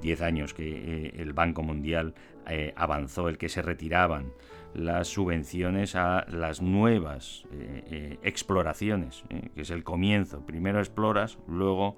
10 0.01 0.23
años 0.23 0.55
que 0.55 0.68
eh, 0.68 1.14
el 1.16 1.33
Banco 1.33 1.62
Mundial 1.62 2.14
eh, 2.49 2.73
avanzó 2.77 3.29
el 3.29 3.38
que 3.38 3.49
se 3.49 3.62
retiraban 3.62 4.33
las 4.75 5.09
subvenciones 5.09 5.95
a 5.95 6.27
las 6.29 6.61
nuevas 6.61 7.45
exploraciones, 8.23 9.25
que 9.55 9.63
es 9.63 9.71
el 9.71 9.85
comienzo. 9.85 10.45
Primero 10.45 10.81
exploras, 10.81 11.39
luego, 11.47 11.97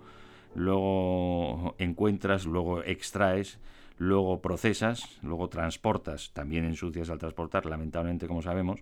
luego 0.55 1.75
encuentras, 1.79 2.47
luego 2.47 2.83
extraes 2.83 3.59
luego 3.99 4.41
procesas, 4.41 5.19
luego 5.23 5.49
transportas, 5.49 6.33
también 6.33 6.65
ensucias 6.65 7.11
al 7.11 7.19
transportar, 7.19 7.67
lamentablemente 7.67 8.27
como 8.27 8.43
sabemos, 8.43 8.81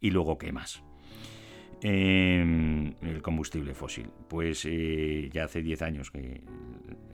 y 0.00 0.10
luego 0.10 0.38
quemas. 0.38 0.82
Em, 1.82 2.94
el 3.02 3.20
combustible 3.20 3.74
fósil. 3.74 4.08
Pues 4.28 4.64
eh, 4.64 5.28
ya 5.32 5.44
hace 5.44 5.62
10 5.62 5.82
años 5.82 6.10
que 6.10 6.40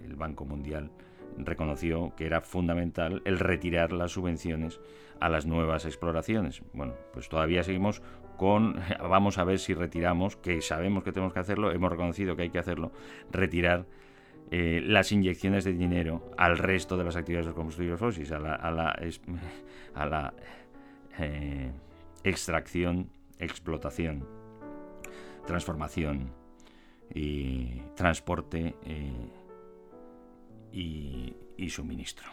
el 0.05 0.14
Banco 0.14 0.45
Mundial 0.45 0.90
reconoció 1.38 2.14
que 2.16 2.27
era 2.27 2.40
fundamental 2.40 3.23
el 3.25 3.38
retirar 3.38 3.93
las 3.93 4.12
subvenciones 4.12 4.79
a 5.20 5.28
las 5.28 5.46
nuevas 5.46 5.85
exploraciones. 5.85 6.62
Bueno, 6.72 6.94
pues 7.12 7.28
todavía 7.28 7.62
seguimos 7.62 8.02
con, 8.37 8.80
vamos 9.00 9.38
a 9.38 9.44
ver 9.44 9.59
si 9.59 9.74
retiramos, 9.74 10.37
que 10.37 10.62
sabemos 10.62 11.04
que 11.04 11.12
tenemos 11.12 11.33
que 11.33 11.40
hacerlo, 11.40 11.70
hemos 11.72 11.90
reconocido 11.90 12.37
que 12.37 12.42
hay 12.42 12.50
que 12.50 12.59
hacerlo, 12.59 12.90
retirar 13.30 13.87
eh, 14.50 14.80
las 14.85 15.12
inyecciones 15.12 15.64
de 15.64 15.74
dinero 15.74 16.33
al 16.37 16.59
resto 16.59 16.96
de 16.96 17.04
las 17.04 17.16
actividades 17.16 17.46
de 17.46 17.52
combustibles 17.52 18.00
fósiles, 18.00 18.33
a 18.33 18.38
la, 18.38 18.54
a 19.94 20.06
la, 20.06 20.35
eh, 21.18 21.70
extracción, 22.24 23.11
explotación, 23.38 24.26
transformación 25.46 26.33
y 27.14 27.83
transporte 27.94 28.74
eh, 28.85 29.28
y 30.72 31.68
suministro. 31.68 32.30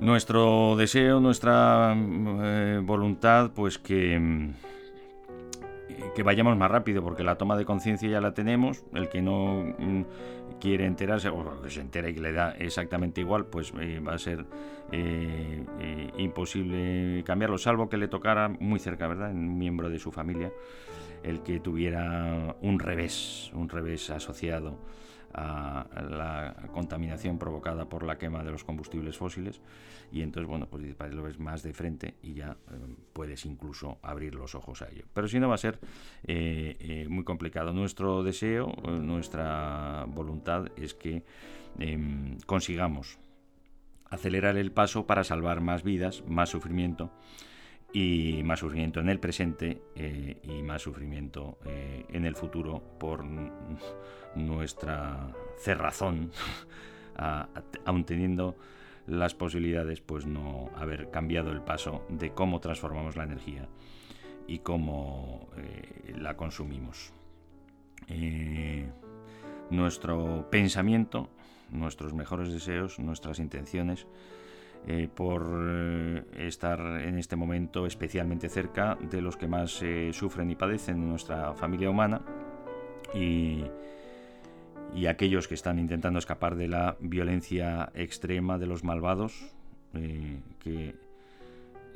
Nuestro 0.00 0.76
deseo, 0.76 1.20
nuestra 1.20 1.94
eh, 1.94 2.80
voluntad, 2.82 3.50
pues 3.54 3.76
que, 3.76 4.18
mm, 4.18 4.54
que 6.14 6.22
vayamos 6.22 6.56
más 6.56 6.70
rápido, 6.70 7.02
porque 7.02 7.22
la 7.22 7.36
toma 7.36 7.54
de 7.54 7.66
conciencia 7.66 8.08
ya 8.08 8.22
la 8.22 8.32
tenemos. 8.32 8.82
El 8.94 9.10
que 9.10 9.20
no 9.20 9.74
mm, 9.78 10.04
quiere 10.58 10.86
enterarse, 10.86 11.28
o 11.28 11.60
que 11.60 11.68
se 11.68 11.82
entera 11.82 12.08
y 12.08 12.14
que 12.14 12.20
le 12.22 12.32
da 12.32 12.52
exactamente 12.52 13.20
igual, 13.20 13.44
pues 13.44 13.74
eh, 13.78 14.00
va 14.00 14.14
a 14.14 14.18
ser 14.18 14.46
eh, 14.90 16.10
imposible 16.16 17.22
cambiarlo, 17.26 17.58
salvo 17.58 17.90
que 17.90 17.98
le 17.98 18.08
tocara 18.08 18.48
muy 18.48 18.78
cerca, 18.78 19.06
¿verdad? 19.06 19.32
Un 19.32 19.58
miembro 19.58 19.90
de 19.90 19.98
su 19.98 20.10
familia, 20.12 20.50
el 21.22 21.42
que 21.42 21.60
tuviera 21.60 22.56
un 22.62 22.78
revés, 22.78 23.50
un 23.52 23.68
revés 23.68 24.08
asociado 24.08 24.78
a 25.34 25.86
la 26.10 26.56
contaminación 26.72 27.38
provocada 27.38 27.84
por 27.84 28.02
la 28.02 28.18
quema 28.18 28.42
de 28.42 28.50
los 28.50 28.64
combustibles 28.64 29.16
fósiles 29.16 29.60
y 30.12 30.22
entonces 30.22 30.48
bueno 30.48 30.66
pues 30.66 30.82
lo 31.12 31.22
ves 31.22 31.38
más 31.38 31.62
de 31.62 31.72
frente 31.72 32.14
y 32.22 32.34
ya 32.34 32.56
eh, 32.70 32.94
puedes 33.12 33.44
incluso 33.46 33.98
abrir 34.02 34.34
los 34.34 34.54
ojos 34.54 34.82
a 34.82 34.88
ello 34.88 35.04
pero 35.14 35.28
si 35.28 35.38
no 35.38 35.48
va 35.48 35.54
a 35.54 35.58
ser 35.58 35.78
eh, 36.24 36.76
eh, 36.80 37.06
muy 37.08 37.24
complicado. 37.24 37.72
Nuestro 37.72 38.22
deseo 38.22 38.72
nuestra 38.88 40.04
voluntad 40.08 40.66
es 40.76 40.94
que 40.94 41.24
em, 41.78 42.38
consigamos 42.46 43.18
acelerar 44.06 44.56
el 44.56 44.72
paso 44.72 45.06
para 45.06 45.24
salvar 45.24 45.60
más 45.60 45.82
vidas 45.82 46.24
más 46.26 46.48
sufrimiento 46.48 47.12
y 47.92 48.42
más 48.44 48.60
sufrimiento 48.60 49.00
en 49.00 49.08
el 49.08 49.18
presente 49.18 49.82
y 50.44 50.62
más 50.62 50.82
sufrimiento 50.82 51.58
en 51.64 52.24
el 52.24 52.36
futuro 52.36 52.80
por 53.00 53.24
nuestra 54.36 55.32
cerrazón, 55.58 56.30
aun 57.84 58.04
teniendo 58.04 58.54
las 59.10 59.34
posibilidades, 59.34 60.00
pues 60.00 60.26
no 60.26 60.70
haber 60.76 61.10
cambiado 61.10 61.50
el 61.50 61.60
paso 61.60 62.04
de 62.08 62.30
cómo 62.30 62.60
transformamos 62.60 63.16
la 63.16 63.24
energía 63.24 63.68
y 64.46 64.60
cómo 64.60 65.48
eh, 65.56 66.14
la 66.18 66.36
consumimos. 66.36 67.12
Eh, 68.08 68.88
nuestro 69.70 70.48
pensamiento, 70.50 71.28
nuestros 71.70 72.14
mejores 72.14 72.52
deseos, 72.52 72.98
nuestras 72.98 73.38
intenciones, 73.38 74.06
eh, 74.86 75.08
por 75.14 76.24
estar 76.38 76.80
en 76.80 77.18
este 77.18 77.36
momento 77.36 77.84
especialmente 77.86 78.48
cerca 78.48 78.96
de 79.10 79.20
los 79.20 79.36
que 79.36 79.46
más 79.46 79.82
sufren 80.12 80.50
y 80.50 80.56
padecen 80.56 80.96
en 80.96 81.08
nuestra 81.10 81.52
familia 81.54 81.90
humana 81.90 82.22
y, 83.14 83.64
y 84.94 85.06
aquellos 85.06 85.48
que 85.48 85.54
están 85.54 85.78
intentando 85.78 86.18
escapar 86.18 86.56
de 86.56 86.68
la 86.68 86.96
violencia 87.00 87.90
extrema 87.94 88.58
de 88.58 88.66
los 88.66 88.84
malvados, 88.84 89.54
eh, 89.94 90.40
que 90.58 90.94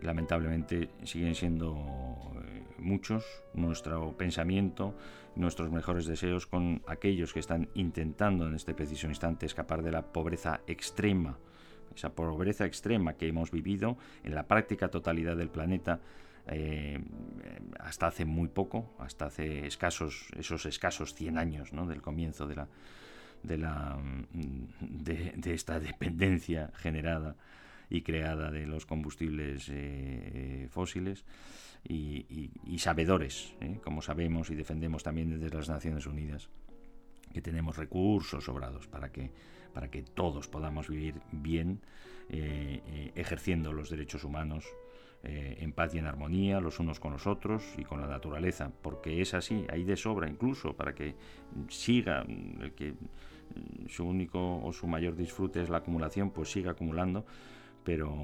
lamentablemente 0.01 0.91
siguen 1.05 1.35
siendo 1.35 1.75
eh, 1.75 2.63
muchos, 2.79 3.25
nuestro 3.55 4.17
pensamiento, 4.17 4.95
nuestros 5.37 5.71
mejores 5.71 6.07
deseos 6.07 6.47
con 6.47 6.83
aquellos 6.87 7.33
que 7.33 7.41
están 7.41 7.69
intentando 7.75 8.47
en 8.47 8.55
este 8.55 8.75
preciso 8.75 9.09
instante 9.09 9.47
escapar 9.47 9.83
de 9.83 9.93
la 9.93 10.13
pobreza 10.13 10.61
extrema, 10.67 11.39
esa 11.95 12.15
pobreza 12.15 12.67
extrema 12.67 13.15
que 13.15 13.29
hemos 13.29 13.51
vivido 13.51 13.97
en 14.25 14.35
la 14.35 14.47
práctica 14.47 14.89
totalidad 14.89 15.37
del 15.37 15.49
planeta 15.49 16.01
eh, 16.47 17.01
hasta 17.81 18.09
hace 18.09 18.25
muy 18.25 18.49
poco, 18.49 18.95
hasta 18.99 19.27
hace 19.27 19.67
escasos, 19.67 20.29
esos 20.37 20.67
escasos 20.67 21.15
100 21.15 21.39
años 21.39 21.73
¿no? 21.73 21.87
del 21.87 22.03
comienzo 22.03 22.47
de, 22.47 22.57
la, 22.57 22.69
de, 23.43 23.59
la, 23.59 23.99
de, 24.81 25.55
esta 25.55 25.81
dependencia 25.81 26.71
generada 26.77 27.37
y 27.89 28.03
creada 28.03 28.51
de 28.51 28.67
los 28.67 28.85
combustibles 28.85 29.69
eh, 29.69 29.73
eh, 29.75 30.69
fósiles 30.71 31.25
y, 31.87 32.51
sabedores, 32.79 33.55
como 33.83 34.03
sabemos 34.03 34.51
y 34.51 34.55
defendemos 34.55 35.03
también 35.03 35.31
desde 35.31 35.55
las 35.55 35.69
Naciones 35.69 36.07
Unidas, 36.07 36.49
que 37.33 37.43
tenemos 37.43 37.77
recursos 37.77 38.45
sobrados 38.45 38.87
para 38.87 39.11
que, 39.13 39.31
para 39.75 39.91
que 39.91 40.03
todos 40.03 40.49
podamos 40.49 40.89
vivir 40.89 41.15
bien, 41.31 41.81
ejerciendo 42.31 43.75
los 43.75 43.91
derechos 43.91 44.25
humanos 44.25 44.65
eh, 45.27 45.57
en 45.61 45.73
paz 45.73 45.95
y 45.95 45.99
en 45.99 46.07
armonía 46.07 46.61
los 46.61 46.81
unos 46.81 47.01
con 47.01 47.13
los 47.13 47.27
otros 47.27 47.63
y 47.79 47.85
con 47.85 47.99
la 47.99 48.07
naturaleza, 48.07 48.71
porque 48.83 49.23
es 49.23 49.33
así, 49.33 49.65
hay 49.71 49.83
de 49.83 49.97
sobra 49.97 50.29
incluso 50.29 50.75
para 50.75 50.95
que 50.95 51.15
siga 51.69 52.27
el 52.61 52.73
que 52.75 52.93
mm, 52.93 53.89
su 53.89 54.05
único 54.05 54.63
o 54.63 54.71
su 54.75 54.87
mayor 54.87 55.17
disfrute 55.17 55.63
es 55.63 55.71
la 55.71 55.79
acumulación, 55.79 56.31
pues 56.31 56.51
siga 56.51 56.73
acumulando, 56.73 57.25
pero 57.85 58.15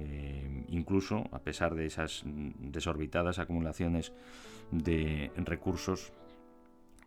eh, 0.00 0.64
incluso 0.70 1.28
a 1.30 1.38
pesar 1.38 1.76
de 1.76 1.86
esas 1.86 2.24
desorbitadas 2.24 3.38
acumulaciones 3.38 4.12
de 4.72 5.30
recursos, 5.36 6.12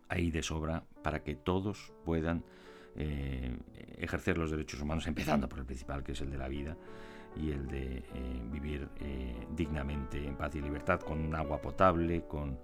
hay 0.08 0.30
de 0.30 0.42
sobra 0.42 0.84
para 1.02 1.22
que 1.22 1.34
todos 1.34 1.92
puedan 2.06 2.44
eh, 2.96 3.58
ejercer 3.98 4.38
los 4.38 4.50
derechos 4.50 4.80
humanos, 4.80 5.06
empezando 5.06 5.50
por 5.50 5.58
el 5.58 5.66
principal, 5.66 6.02
que 6.02 6.12
es 6.12 6.20
el 6.22 6.30
de 6.30 6.38
la 6.38 6.48
vida 6.48 6.78
y 7.36 7.50
el 7.50 7.66
de 7.66 7.98
eh, 7.98 8.04
vivir 8.50 8.88
eh, 9.00 9.46
dignamente 9.54 10.24
en 10.24 10.36
paz 10.36 10.54
y 10.54 10.60
libertad, 10.60 11.00
con 11.00 11.34
agua 11.34 11.60
potable, 11.60 12.26
con, 12.26 12.58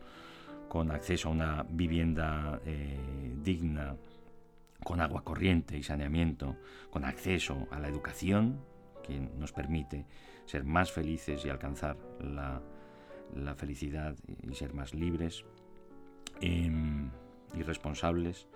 con 0.68 0.90
acceso 0.90 1.28
a 1.28 1.32
una 1.32 1.66
vivienda 1.68 2.60
eh, 2.64 3.34
digna 3.42 3.96
con 4.82 5.00
agua 5.00 5.22
corriente 5.22 5.76
y 5.76 5.82
saneamiento, 5.82 6.56
con 6.90 7.04
acceso 7.04 7.68
a 7.70 7.78
la 7.78 7.88
educación 7.88 8.60
que 9.02 9.18
nos 9.18 9.52
permite 9.52 10.06
ser 10.46 10.64
más 10.64 10.90
felices 10.90 11.44
y 11.44 11.48
alcanzar 11.48 11.96
la, 12.20 12.62
felicidad 13.56 14.16
y 14.42 14.54
ser 14.54 14.74
más 14.74 14.94
libres 14.94 15.44
em, 16.40 17.10
y 17.54 17.62
responsables 17.62 18.48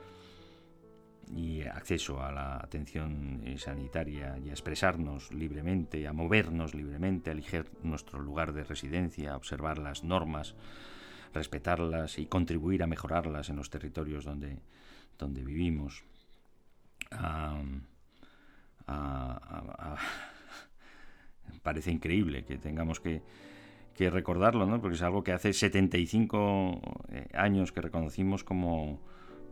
y 1.34 1.62
acceso 1.62 2.22
a 2.22 2.32
la 2.32 2.56
atención 2.56 3.42
eh, 3.44 3.58
sanitaria 3.58 4.38
y 4.38 4.50
a 4.50 4.52
expresarnos 4.52 5.32
libremente, 5.32 6.06
a 6.06 6.12
movernos 6.12 6.74
libremente, 6.74 7.30
a 7.30 7.32
elegir 7.32 7.70
nuestro 7.82 8.18
lugar 8.18 8.52
de 8.52 8.64
residencia, 8.64 9.32
a 9.32 9.36
observar 9.36 9.78
las 9.78 10.04
normas, 10.04 10.54
respetarlas 11.32 12.18
y 12.18 12.26
contribuir 12.26 12.82
a 12.82 12.86
mejorarlas 12.86 13.48
en 13.48 13.56
los 13.56 13.70
territorios 13.70 14.24
donde, 14.24 14.58
donde 15.18 15.42
vivimos. 15.42 16.04
parece 21.62 21.90
increíble 21.90 22.44
que 22.44 22.58
tengamos 22.58 23.00
que, 23.00 23.22
que 23.94 24.10
recordarlo, 24.10 24.66
¿no? 24.66 24.80
porque 24.80 24.96
es 24.96 25.02
algo 25.02 25.24
que 25.24 25.32
hace 25.32 25.52
75 25.52 26.80
eh, 27.08 27.28
años 27.34 27.72
que 27.72 27.80
reconocimos 27.80 28.44
como 28.44 29.00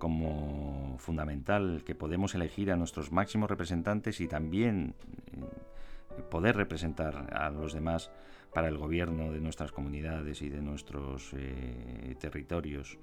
como 0.02 0.96
fundamental 0.98 1.84
que 1.86 1.94
podemos 1.94 2.34
elegir 2.34 2.72
a 2.72 2.76
nuestros 2.76 3.12
máximos 3.12 3.48
representantes 3.48 4.20
y 4.20 4.26
también 4.26 4.96
eh, 5.30 6.22
poder 6.28 6.56
representar 6.56 7.32
a 7.32 7.50
los 7.50 7.72
demás 7.72 8.10
para 8.52 8.66
el 8.66 8.78
gobierno 8.78 9.30
de 9.30 9.38
nuestras 9.38 9.70
comunidades 9.70 10.42
y 10.42 10.48
de 10.48 10.60
nuestros 10.60 11.32
eh, 11.34 12.16
territorios 12.18 12.98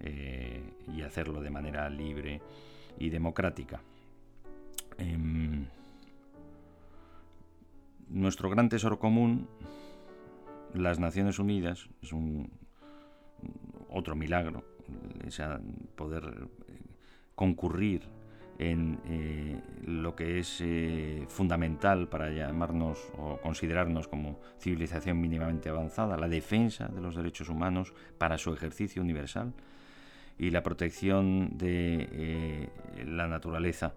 eh, 0.00 0.62
y 0.90 1.02
hacerlo 1.02 1.42
de 1.42 1.50
manera 1.50 1.90
libre 1.90 2.40
y 2.98 3.10
democrática. 3.10 3.82
Em, 4.96 5.66
nuestro 8.08 8.48
gran 8.48 8.70
tesoro 8.70 8.98
común, 8.98 9.50
las 10.72 10.98
Naciones 10.98 11.38
Unidas, 11.38 11.90
es 12.00 12.14
un 12.14 12.50
otro 13.90 14.16
milagro 14.16 14.77
poder 15.94 16.24
eh, 16.68 16.72
concurrir 17.34 18.02
en 18.58 18.98
eh, 19.06 19.60
lo 19.86 20.16
que 20.16 20.40
es 20.40 20.60
eh, 20.60 21.24
fundamental 21.28 22.08
para 22.08 22.30
llamarnos 22.30 22.98
o 23.16 23.38
considerarnos 23.40 24.08
como 24.08 24.40
civilización 24.58 25.20
mínimamente 25.20 25.68
avanzada, 25.68 26.16
la 26.16 26.28
defensa 26.28 26.88
de 26.88 27.00
los 27.00 27.14
derechos 27.14 27.48
humanos 27.48 27.92
para 28.18 28.36
su 28.36 28.52
ejercicio 28.52 29.00
universal 29.00 29.52
y 30.38 30.50
la 30.50 30.62
protección 30.62 31.56
de 31.56 32.68
la 33.04 33.26
naturaleza, 33.26 33.94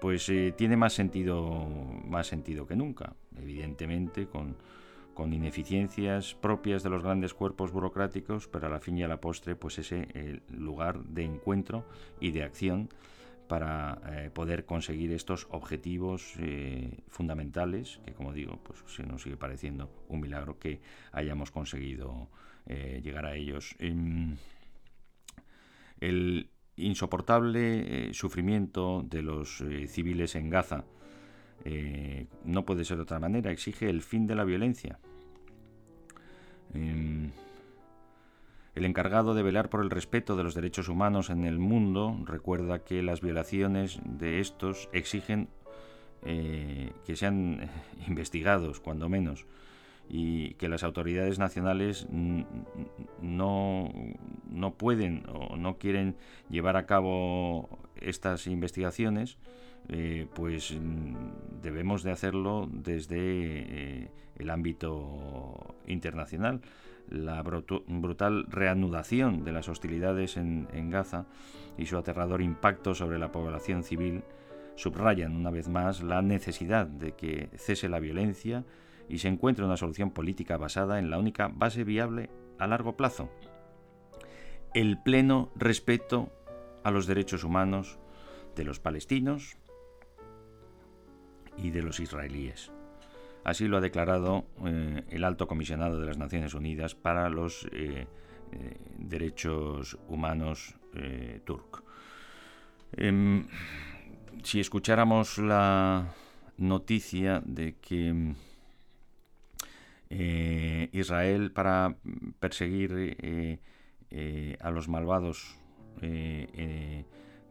pues 0.00 0.32
tiene 0.56 0.76
más 0.76 0.92
sentido, 0.92 1.66
más 2.06 2.28
sentido 2.28 2.64
que 2.64 2.76
nunca, 2.76 3.12
evidentemente 3.36 4.26
con 4.26 4.56
con 5.14 5.32
ineficiencias 5.32 6.34
propias 6.34 6.82
de 6.82 6.90
los 6.90 7.02
grandes 7.02 7.34
cuerpos 7.34 7.72
burocráticos, 7.72 8.48
pero 8.48 8.66
a 8.66 8.70
la 8.70 8.80
fin 8.80 8.98
y 8.98 9.02
a 9.02 9.08
la 9.08 9.20
postre, 9.20 9.56
pues 9.56 9.78
ese 9.78 10.08
el 10.14 10.42
lugar 10.50 11.04
de 11.04 11.24
encuentro 11.24 11.86
y 12.20 12.32
de 12.32 12.42
acción 12.42 12.88
para 13.48 14.00
eh, 14.06 14.30
poder 14.30 14.64
conseguir 14.64 15.12
estos 15.12 15.46
objetivos 15.50 16.34
eh, 16.38 16.98
fundamentales, 17.08 18.00
que 18.04 18.12
como 18.12 18.32
digo, 18.32 18.60
pues 18.62 18.82
se 18.86 19.04
nos 19.04 19.22
sigue 19.22 19.36
pareciendo 19.36 19.90
un 20.08 20.20
milagro 20.20 20.58
que 20.58 20.80
hayamos 21.12 21.50
conseguido 21.50 22.28
eh, 22.66 23.00
llegar 23.02 23.26
a 23.26 23.36
ellos. 23.36 23.76
Em, 23.78 24.36
el 26.00 26.50
insoportable 26.76 28.12
sufrimiento 28.12 29.04
de 29.08 29.22
los 29.22 29.62
civiles 29.86 30.34
en 30.34 30.50
Gaza, 30.50 30.84
eh, 31.64 32.26
no 32.44 32.64
puede 32.64 32.84
ser 32.84 32.98
de 32.98 33.04
otra 33.04 33.18
manera, 33.18 33.50
exige 33.50 33.88
el 33.88 34.02
fin 34.02 34.26
de 34.26 34.34
la 34.34 34.44
violencia. 34.44 34.98
El 36.74 37.32
encargado 38.84 39.34
de 39.34 39.42
velar 39.42 39.70
por 39.70 39.82
el 39.82 39.90
respeto 39.90 40.36
de 40.36 40.42
los 40.42 40.54
derechos 40.54 40.88
humanos 40.88 41.30
en 41.30 41.44
el 41.44 41.58
mundo 41.58 42.18
recuerda 42.24 42.80
que 42.80 43.02
las 43.02 43.20
violaciones 43.20 44.00
de 44.04 44.40
estos 44.40 44.88
exigen 44.92 45.48
eh, 46.24 46.92
que 47.06 47.16
sean 47.16 47.70
investigados, 48.08 48.80
cuando 48.80 49.08
menos, 49.08 49.46
y 50.08 50.54
que 50.54 50.68
las 50.68 50.82
autoridades 50.82 51.38
nacionales 51.38 52.06
no, 52.10 53.92
no 54.50 54.74
pueden 54.74 55.24
o 55.32 55.56
no 55.56 55.78
quieren 55.78 56.16
llevar 56.50 56.76
a 56.76 56.86
cabo 56.86 57.78
estas 58.00 58.46
investigaciones 58.46 59.38
eh, 59.88 60.26
pues 60.34 60.72
mm, 60.72 61.60
debemos 61.62 62.02
de 62.02 62.12
hacerlo 62.12 62.68
desde 62.70 63.16
eh, 63.18 64.10
el 64.36 64.50
ámbito 64.50 65.76
internacional. 65.86 66.60
La 67.08 67.42
brutal 67.42 68.46
reanudación 68.48 69.44
de 69.44 69.52
las 69.52 69.68
hostilidades 69.68 70.38
en, 70.38 70.90
Gaza 70.90 71.26
y 71.76 71.84
su 71.84 71.98
aterrador 71.98 72.40
impacto 72.40 72.94
sobre 72.94 73.18
la 73.18 73.30
población 73.30 73.82
civil 73.82 74.22
subrayan 74.74 75.36
una 75.36 75.50
vez 75.50 75.68
más 75.68 76.02
la 76.02 76.22
necesidad 76.22 76.86
de 76.86 77.12
que 77.12 77.50
cese 77.56 77.90
la 77.90 78.00
violencia 78.00 78.64
y 79.08 79.18
se 79.18 79.28
encuentre 79.28 79.66
una 79.66 79.76
solución 79.76 80.12
política 80.12 80.56
basada 80.56 80.98
en 80.98 81.10
la 81.10 81.18
única 81.18 81.48
base 81.48 81.84
viable 81.84 82.30
a 82.58 82.66
largo 82.66 82.96
plazo, 82.96 83.28
el 84.72 84.98
pleno 84.98 85.52
respeto 85.56 86.32
a 86.84 86.90
los 86.90 87.06
derechos 87.06 87.44
humanos 87.44 87.98
de 88.56 88.64
los 88.64 88.80
palestinos, 88.80 89.58
y 91.56 91.70
de 91.70 91.82
los 91.82 92.00
israelíes. 92.00 92.70
Así 93.44 93.68
lo 93.68 93.76
ha 93.76 93.80
declarado 93.80 94.46
eh, 94.64 95.02
el 95.10 95.22
alto 95.22 95.46
comisionado 95.46 96.00
de 96.00 96.06
las 96.06 96.16
Naciones 96.16 96.54
Unidas 96.54 96.94
para 96.94 97.28
los 97.28 97.68
eh, 97.72 98.06
eh, 98.52 98.76
Derechos 98.98 99.98
Humanos 100.08 100.74
turco. 101.44 101.82
Em, 102.96 103.48
si 104.44 104.60
escucháramos 104.60 105.38
la 105.38 106.14
noticia 106.56 107.42
de 107.44 107.74
que 107.80 108.32
Israel 110.92 111.50
para 111.50 111.96
perseguir 112.38 113.58
a 114.60 114.70
los 114.70 114.88
malvados 114.88 115.58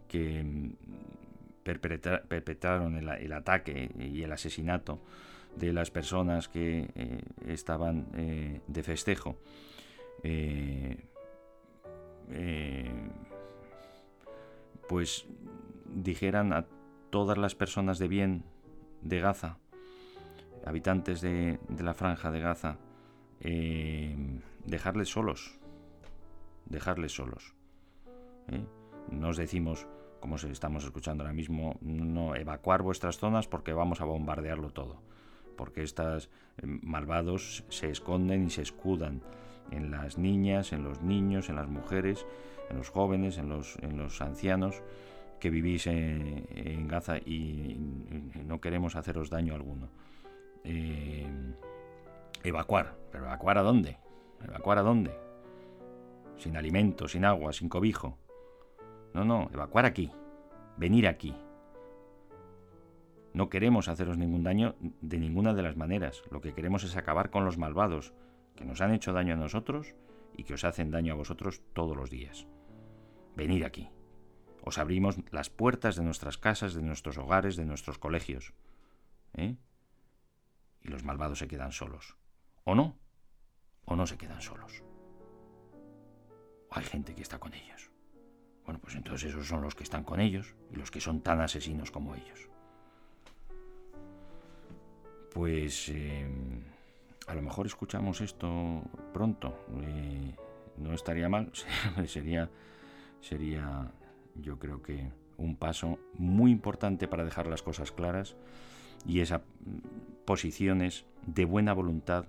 que 0.07 0.71
perpetraron 1.63 2.97
el, 2.97 3.33
ataque 3.33 3.89
y 3.97 4.21
el 4.23 4.31
asesinato 4.31 4.99
de 5.55 5.73
las 5.73 5.91
personas 5.91 6.49
que 6.49 6.89
eh, 6.95 7.21
estaban 7.47 8.07
eh, 8.15 8.61
de 8.67 8.83
festejo. 8.83 9.37
Eh, 10.23 10.97
pues 14.87 15.25
dijeran 15.93 16.53
a 16.53 16.65
todas 17.09 17.37
las 17.37 17.55
personas 17.55 17.99
de 17.99 18.07
bien 18.07 18.43
de 19.01 19.19
Gaza, 19.19 19.57
habitantes 20.65 21.21
de, 21.21 21.59
de 21.69 21.83
la 21.83 21.93
franja 21.93 22.31
de 22.31 22.39
Gaza, 22.39 22.77
dejarles 24.65 25.09
solos, 25.09 25.59
dejarles 26.65 27.11
solos. 27.11 27.53
Nos 29.11 29.37
decimos, 29.37 29.85
como 30.23 30.37
estamos 30.37 30.85
escuchando 30.85 31.25
ahora 31.25 31.33
mismo, 31.33 31.75
no 31.81 32.33
evacuar 32.33 32.81
vuestras 32.81 33.17
zonas 33.17 33.45
porque 33.45 33.73
vamos 33.73 33.99
a 33.99 34.05
bombardearlo 34.05 34.69
todo. 34.69 35.01
Porque 35.57 35.83
estos 35.83 36.29
eh, 36.59 36.61
malvados 36.65 37.65
se 37.67 37.89
esconden 37.89 38.45
y 38.45 38.49
se 38.49 38.61
escudan 38.61 39.21
en 39.69 39.91
las 39.91 40.17
niñas, 40.17 40.71
en 40.71 40.85
los 40.85 41.01
niños, 41.01 41.49
en 41.49 41.57
las 41.57 41.67
mujeres, 41.67 42.25
en 42.69 42.77
los 42.77 42.89
jóvenes, 42.89 43.37
en 43.37 43.49
los, 43.49 43.75
en 43.81 43.97
los 43.97 44.21
ancianos 44.21 44.81
que 45.41 45.49
vivís 45.49 45.87
en, 45.87 46.87
Gaza 46.87 47.17
y, 47.17 47.75
no 48.45 48.61
queremos 48.61 48.95
haceros 48.95 49.29
daño 49.29 49.55
alguno. 49.55 49.89
Eh, 50.63 51.27
evacuar, 52.45 52.95
pero 53.11 53.25
evacuar 53.25 53.57
a 53.57 53.61
dónde? 53.61 53.97
¿Evacuar 54.41 54.77
a 54.77 54.83
dónde? 54.83 55.11
Sin 56.37 56.55
alimento, 56.55 57.09
sin 57.09 57.25
agua, 57.25 57.51
sin 57.51 57.67
cobijo. 57.67 58.19
No, 59.13 59.23
no, 59.23 59.49
evacuar 59.53 59.85
aquí. 59.85 60.11
Venir 60.77 61.07
aquí. 61.07 61.35
No 63.33 63.49
queremos 63.49 63.87
haceros 63.87 64.17
ningún 64.17 64.43
daño 64.43 64.75
de 64.79 65.17
ninguna 65.17 65.53
de 65.53 65.63
las 65.63 65.75
maneras. 65.75 66.23
Lo 66.29 66.41
que 66.41 66.53
queremos 66.53 66.83
es 66.83 66.95
acabar 66.95 67.29
con 67.29 67.45
los 67.45 67.57
malvados, 67.57 68.13
que 68.55 68.65
nos 68.65 68.81
han 68.81 68.93
hecho 68.93 69.13
daño 69.13 69.33
a 69.33 69.37
nosotros 69.37 69.95
y 70.35 70.43
que 70.43 70.53
os 70.53 70.63
hacen 70.63 70.91
daño 70.91 71.13
a 71.13 71.17
vosotros 71.17 71.61
todos 71.73 71.97
los 71.97 72.09
días. 72.09 72.47
Venid 73.35 73.63
aquí. 73.63 73.89
Os 74.63 74.77
abrimos 74.77 75.17
las 75.31 75.49
puertas 75.49 75.95
de 75.95 76.03
nuestras 76.03 76.37
casas, 76.37 76.73
de 76.73 76.83
nuestros 76.83 77.17
hogares, 77.17 77.55
de 77.55 77.65
nuestros 77.65 77.97
colegios. 77.97 78.53
¿Eh? 79.33 79.57
Y 80.81 80.87
los 80.87 81.03
malvados 81.03 81.39
se 81.39 81.47
quedan 81.47 81.71
solos. 81.71 82.17
¿O 82.63 82.75
no? 82.75 82.97
¿O 83.85 83.95
no 83.95 84.05
se 84.05 84.17
quedan 84.17 84.41
solos? 84.41 84.83
¿O 86.69 86.77
hay 86.77 86.83
gente 86.83 87.15
que 87.15 87.23
está 87.23 87.39
con 87.39 87.53
ellos? 87.53 87.92
Bueno, 88.65 88.79
pues 88.81 88.95
entonces 88.95 89.29
esos 89.29 89.47
son 89.47 89.61
los 89.61 89.75
que 89.75 89.83
están 89.83 90.03
con 90.03 90.19
ellos 90.19 90.55
y 90.71 90.75
los 90.75 90.91
que 90.91 91.01
son 91.01 91.21
tan 91.21 91.41
asesinos 91.41 91.91
como 91.91 92.15
ellos. 92.15 92.47
Pues 95.33 95.89
eh, 95.89 96.27
a 97.27 97.35
lo 97.35 97.41
mejor 97.41 97.65
escuchamos 97.65 98.21
esto 98.21 98.83
pronto. 99.13 99.65
Eh, 99.81 100.35
no 100.77 100.93
estaría 100.93 101.27
mal. 101.27 101.51
sería, 102.07 102.49
sería, 103.19 103.91
yo 104.35 104.57
creo 104.59 104.81
que 104.81 105.09
un 105.37 105.55
paso 105.55 105.99
muy 106.13 106.51
importante 106.51 107.07
para 107.07 107.25
dejar 107.25 107.47
las 107.47 107.63
cosas 107.63 107.91
claras 107.91 108.35
y 109.05 109.19
esas 109.19 109.41
posiciones 110.25 111.05
de 111.25 111.43
buena 111.45 111.73
voluntad 111.73 112.25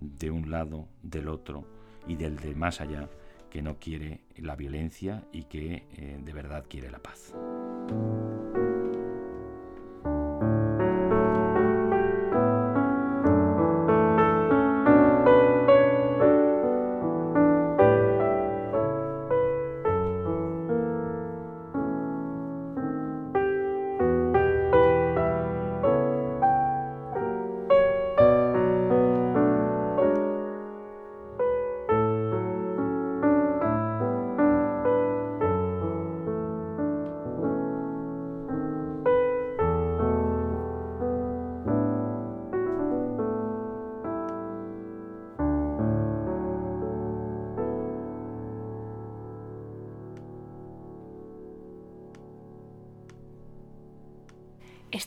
de 0.00 0.30
un 0.32 0.50
lado, 0.50 0.88
del 1.02 1.28
otro 1.28 1.64
y 2.08 2.16
del 2.16 2.36
de 2.36 2.54
más 2.56 2.80
allá 2.80 3.08
que 3.52 3.60
no 3.60 3.78
quiere 3.78 4.20
la 4.38 4.56
violencia 4.56 5.24
y 5.30 5.44
que 5.44 5.84
eh, 5.98 6.18
de 6.24 6.32
verdad 6.32 6.64
quiere 6.66 6.90
la 6.90 7.00
paz. 7.00 7.34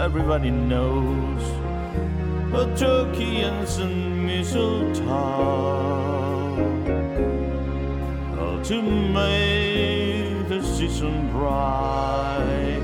Everybody 0.00 0.50
knows 0.50 1.42
a 2.54 2.74
turkey 2.74 3.42
and 3.42 3.68
some 3.68 4.24
mistletoe. 4.24 5.04
Oh, 8.38 8.62
to 8.64 8.80
make 8.80 10.48
the 10.48 10.62
season 10.62 11.30
bright. 11.30 12.80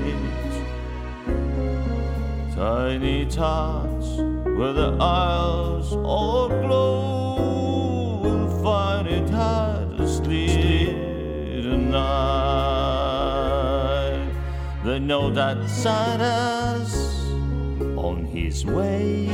Tiny 2.53 3.25
tots 3.25 4.17
where 4.55 4.73
the 4.73 4.95
aisles 5.01 5.93
all 5.93 6.51
aglow 6.51 8.21
will 8.21 8.63
find 8.63 9.07
it 9.07 9.27
hard 9.31 9.97
to 9.97 10.07
sleep 10.07 10.95
tonight. 11.63 12.37
They 14.85 14.99
know 14.99 15.31
that 15.31 15.67
Santa's 15.67 17.06
his 18.47 18.65
way. 18.65 19.27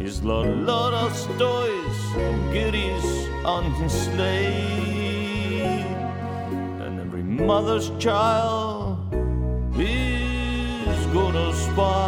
He's 0.00 0.18
got 0.18 0.46
a 0.46 0.56
lot 0.72 0.92
of 0.92 1.12
toys 1.38 1.98
and 2.16 2.52
goodies 2.52 3.28
on 3.44 3.62
his 3.74 3.92
sleigh. 3.92 5.84
And 6.84 6.98
every 6.98 7.22
mother's 7.22 7.90
child 8.00 8.98
is 9.78 11.06
gonna 11.18 11.52
spy 11.66 12.00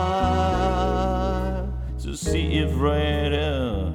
to 2.02 2.16
see 2.16 2.58
if 2.62 2.70
reindeer 2.76 3.94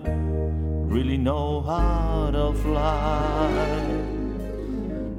really 0.95 1.17
know 1.17 1.61
how 1.63 2.31
to 2.31 2.53
fly. 2.63 3.49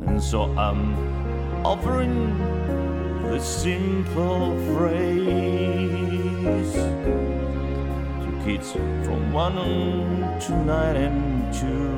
And 0.07 0.23
so 0.23 0.45
I'm 0.67 0.97
offering 1.63 2.62
the 3.33 3.41
simple 3.41 4.55
phrase 4.77 5.23
to 8.21 8.43
kids 8.45 8.73
from 8.73 9.33
one 9.33 9.55
to 10.39 10.53
nine 10.67 10.97
and 10.97 11.55
two. 11.55 11.97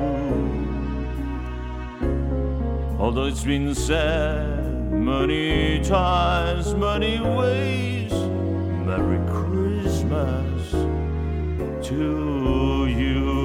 Although 2.97 3.25
it's 3.25 3.43
been 3.43 3.75
said 3.75 4.93
many 4.93 5.83
times, 5.83 6.73
many 6.73 7.19
ways, 7.19 8.13
Merry 8.87 9.19
Christmas 9.29 10.71
to 11.89 12.87
you. 12.87 13.44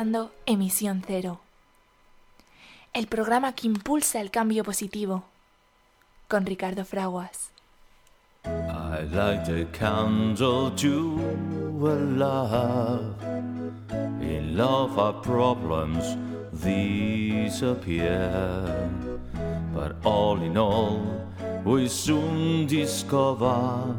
escuchando 0.00 0.30
Emisión 0.46 1.02
Cero, 1.06 1.40
el 2.94 3.06
programa 3.06 3.52
que 3.52 3.66
impulsa 3.66 4.18
el 4.22 4.30
cambio 4.30 4.64
positivo, 4.64 5.24
con 6.26 6.46
Ricardo 6.46 6.86
Fraguas. 6.86 7.50
I 8.46 9.02
light 9.12 9.46
a 9.48 9.66
candle 9.72 10.70
to 10.76 11.20
a 11.82 11.96
love. 12.16 13.14
In 14.22 14.56
love, 14.56 14.98
our 14.98 15.20
problems 15.20 16.16
disappear. 16.62 18.30
But 19.74 19.96
all 20.02 20.40
in 20.40 20.56
all, 20.56 21.02
we 21.62 21.88
soon 21.88 22.66
discover 22.66 23.94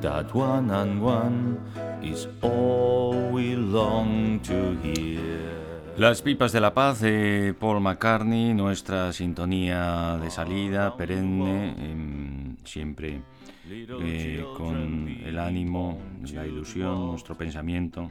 that 0.00 0.34
one 0.34 0.70
and 0.72 1.00
one 1.00 1.60
is 2.02 2.26
all 2.42 3.30
long 3.70 4.40
to 4.40 4.76
hear. 4.82 5.60
Las 5.96 6.22
pipas 6.22 6.52
de 6.52 6.60
la 6.60 6.72
paz 6.72 7.00
de 7.00 7.54
Paul 7.58 7.80
McCartney, 7.80 8.54
nuestra 8.54 9.12
sintonía 9.12 10.18
de 10.20 10.30
salida 10.30 10.96
perenne, 10.96 11.74
em, 11.78 12.56
siempre 12.64 13.20
eh, 13.68 14.44
con 14.56 15.08
el 15.08 15.38
ánimo, 15.38 15.98
la 16.32 16.46
ilusión, 16.46 17.08
nuestro 17.08 17.36
pensamiento 17.36 18.10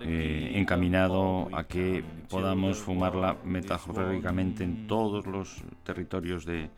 eh, 0.00 0.52
encaminado 0.54 1.48
a 1.52 1.64
que 1.64 2.04
podamos 2.28 2.78
fumarla 2.78 3.36
metafóricamente 3.44 4.64
en 4.64 4.86
todos 4.86 5.26
los 5.26 5.62
territorios 5.84 6.44
de, 6.44 6.70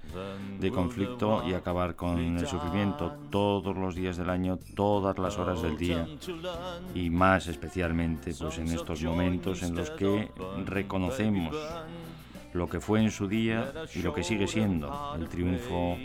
de, 0.58 0.70
conflicto 0.70 1.42
y 1.46 1.54
acabar 1.54 1.94
con 1.94 2.18
el 2.18 2.46
sufrimiento 2.46 3.12
todos 3.30 3.76
los 3.76 3.94
días 3.94 4.16
del 4.16 4.30
año, 4.30 4.58
todas 4.74 5.18
las 5.18 5.38
horas 5.38 5.62
del 5.62 5.76
día 5.76 6.06
y 6.94 7.10
más 7.10 7.46
especialmente 7.46 8.32
pues 8.38 8.58
en 8.58 8.68
estos 8.68 9.02
momentos 9.02 9.62
en 9.62 9.74
los 9.76 9.90
que 9.90 10.30
reconocemos 10.66 11.56
lo 12.52 12.68
que 12.68 12.80
fue 12.80 13.00
en 13.00 13.10
su 13.10 13.28
día 13.28 13.72
y 13.94 14.02
lo 14.02 14.12
que 14.12 14.24
sigue 14.24 14.46
siendo 14.46 15.14
el 15.16 15.28
triunfo 15.28 15.96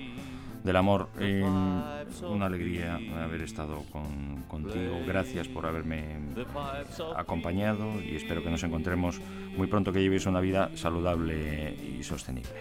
del 0.65 0.75
amor. 0.75 1.09
una 1.19 2.45
alegría 2.45 2.99
haber 3.23 3.41
estado 3.41 3.83
con, 3.91 4.43
contigo. 4.47 4.99
Gracias 5.05 5.47
por 5.47 5.65
haberme 5.65 6.17
acompañado 7.15 8.01
y 8.01 8.15
espero 8.15 8.43
que 8.43 8.49
nos 8.49 8.63
encontremos 8.63 9.21
muy 9.55 9.67
pronto, 9.67 9.93
que 9.93 10.01
lleves 10.01 10.25
una 10.25 10.41
vida 10.41 10.71
saludable 10.75 11.73
y 11.73 12.03
sostenible. 12.03 12.51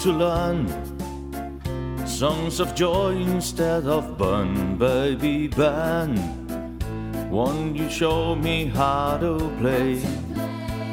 to 0.00 0.12
learn 0.12 0.99
songs 2.20 2.60
of 2.60 2.74
joy 2.74 3.16
instead 3.16 3.86
of 3.86 4.18
burn, 4.18 4.76
baby, 4.76 5.48
burn. 5.48 6.14
Won't 7.30 7.76
you 7.76 7.88
show 7.88 8.34
me 8.34 8.66
how 8.66 9.16
to 9.16 9.38
play 9.58 9.94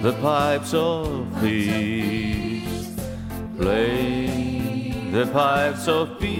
the 0.01 0.13
pipes 0.21 0.73
of 0.73 1.27
peace? 1.41 2.95
Play 3.57 4.93
the 5.11 5.25
pipes 5.33 5.89
of 5.89 6.17
peace. 6.17 6.37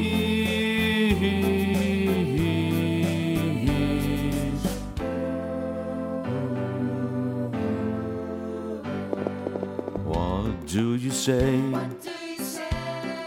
What 10.06 10.66
do 10.66 10.96
you 10.96 11.12
say? 11.12 11.60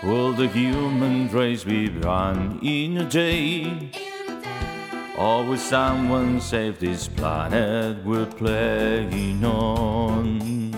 Will 0.03 0.33
the 0.33 0.49
human 0.49 1.29
race 1.29 1.63
be 1.63 1.91
run 1.91 2.59
in 2.63 2.97
a 2.97 3.05
day? 3.05 3.91
Or 5.19 5.45
will 5.45 5.59
someone 5.59 6.41
save 6.41 6.81
this 6.81 7.07
planet 7.07 8.03
we're 8.03 8.25
playing 8.25 9.45
on? 9.45 10.75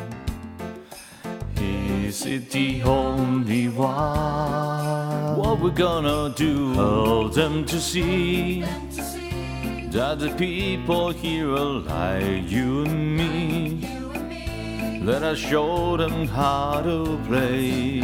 Is 1.55 2.27
it 2.27 2.51
the 2.51 2.83
only 2.83 3.69
one? 3.69 5.37
What 5.37 5.61
we're 5.61 5.71
gonna 5.71 6.35
do? 6.35 6.73
Help 6.75 7.35
them 7.35 7.65
to 7.67 7.81
see 7.81 8.63
that 9.93 10.19
the 10.19 10.35
people 10.37 11.13
here 11.13 11.49
are 11.49 11.79
like 11.87 12.51
you 12.51 12.87
and 12.87 13.17
me. 13.17 14.99
Let 15.01 15.23
us 15.23 15.39
show 15.39 15.97
them 15.97 16.27
how 16.27 16.81
to 16.83 17.21
play 17.29 18.03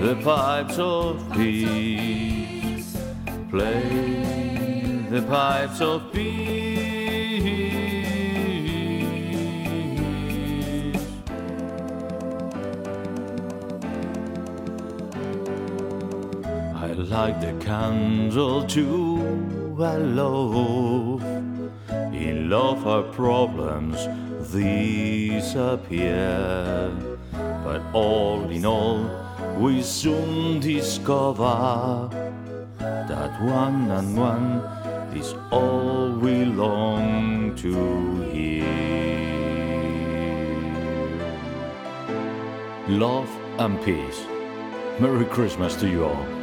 the 0.00 0.16
pipes 0.24 0.78
of 0.78 1.30
peace. 1.34 2.96
Play 3.50 5.06
the 5.10 5.20
pipes 5.28 5.82
of 5.82 6.10
peace. 6.10 6.40
I 16.74 16.92
like 16.94 17.40
the 17.42 17.52
candle 17.62 18.66
too, 18.66 19.76
I 19.78 19.96
love. 19.96 21.22
In 22.14 22.48
love, 22.48 22.86
our 22.86 23.02
problems 23.02 24.08
disappear. 24.50 26.10
But 27.62 27.82
all 27.92 28.48
in 28.48 28.64
all, 28.64 29.29
we 29.60 29.82
soon 29.82 30.58
discover 30.58 32.08
that 32.78 33.42
one 33.42 33.90
and 33.90 34.16
one 34.16 34.62
is 35.14 35.34
all 35.50 36.12
we 36.12 36.46
long 36.46 37.54
to 37.56 38.22
hear. 38.32 38.64
Love 42.88 43.28
and 43.58 43.78
peace. 43.84 44.24
Merry 44.98 45.26
Christmas 45.26 45.76
to 45.76 45.86
you 45.86 46.06
all. 46.06 46.39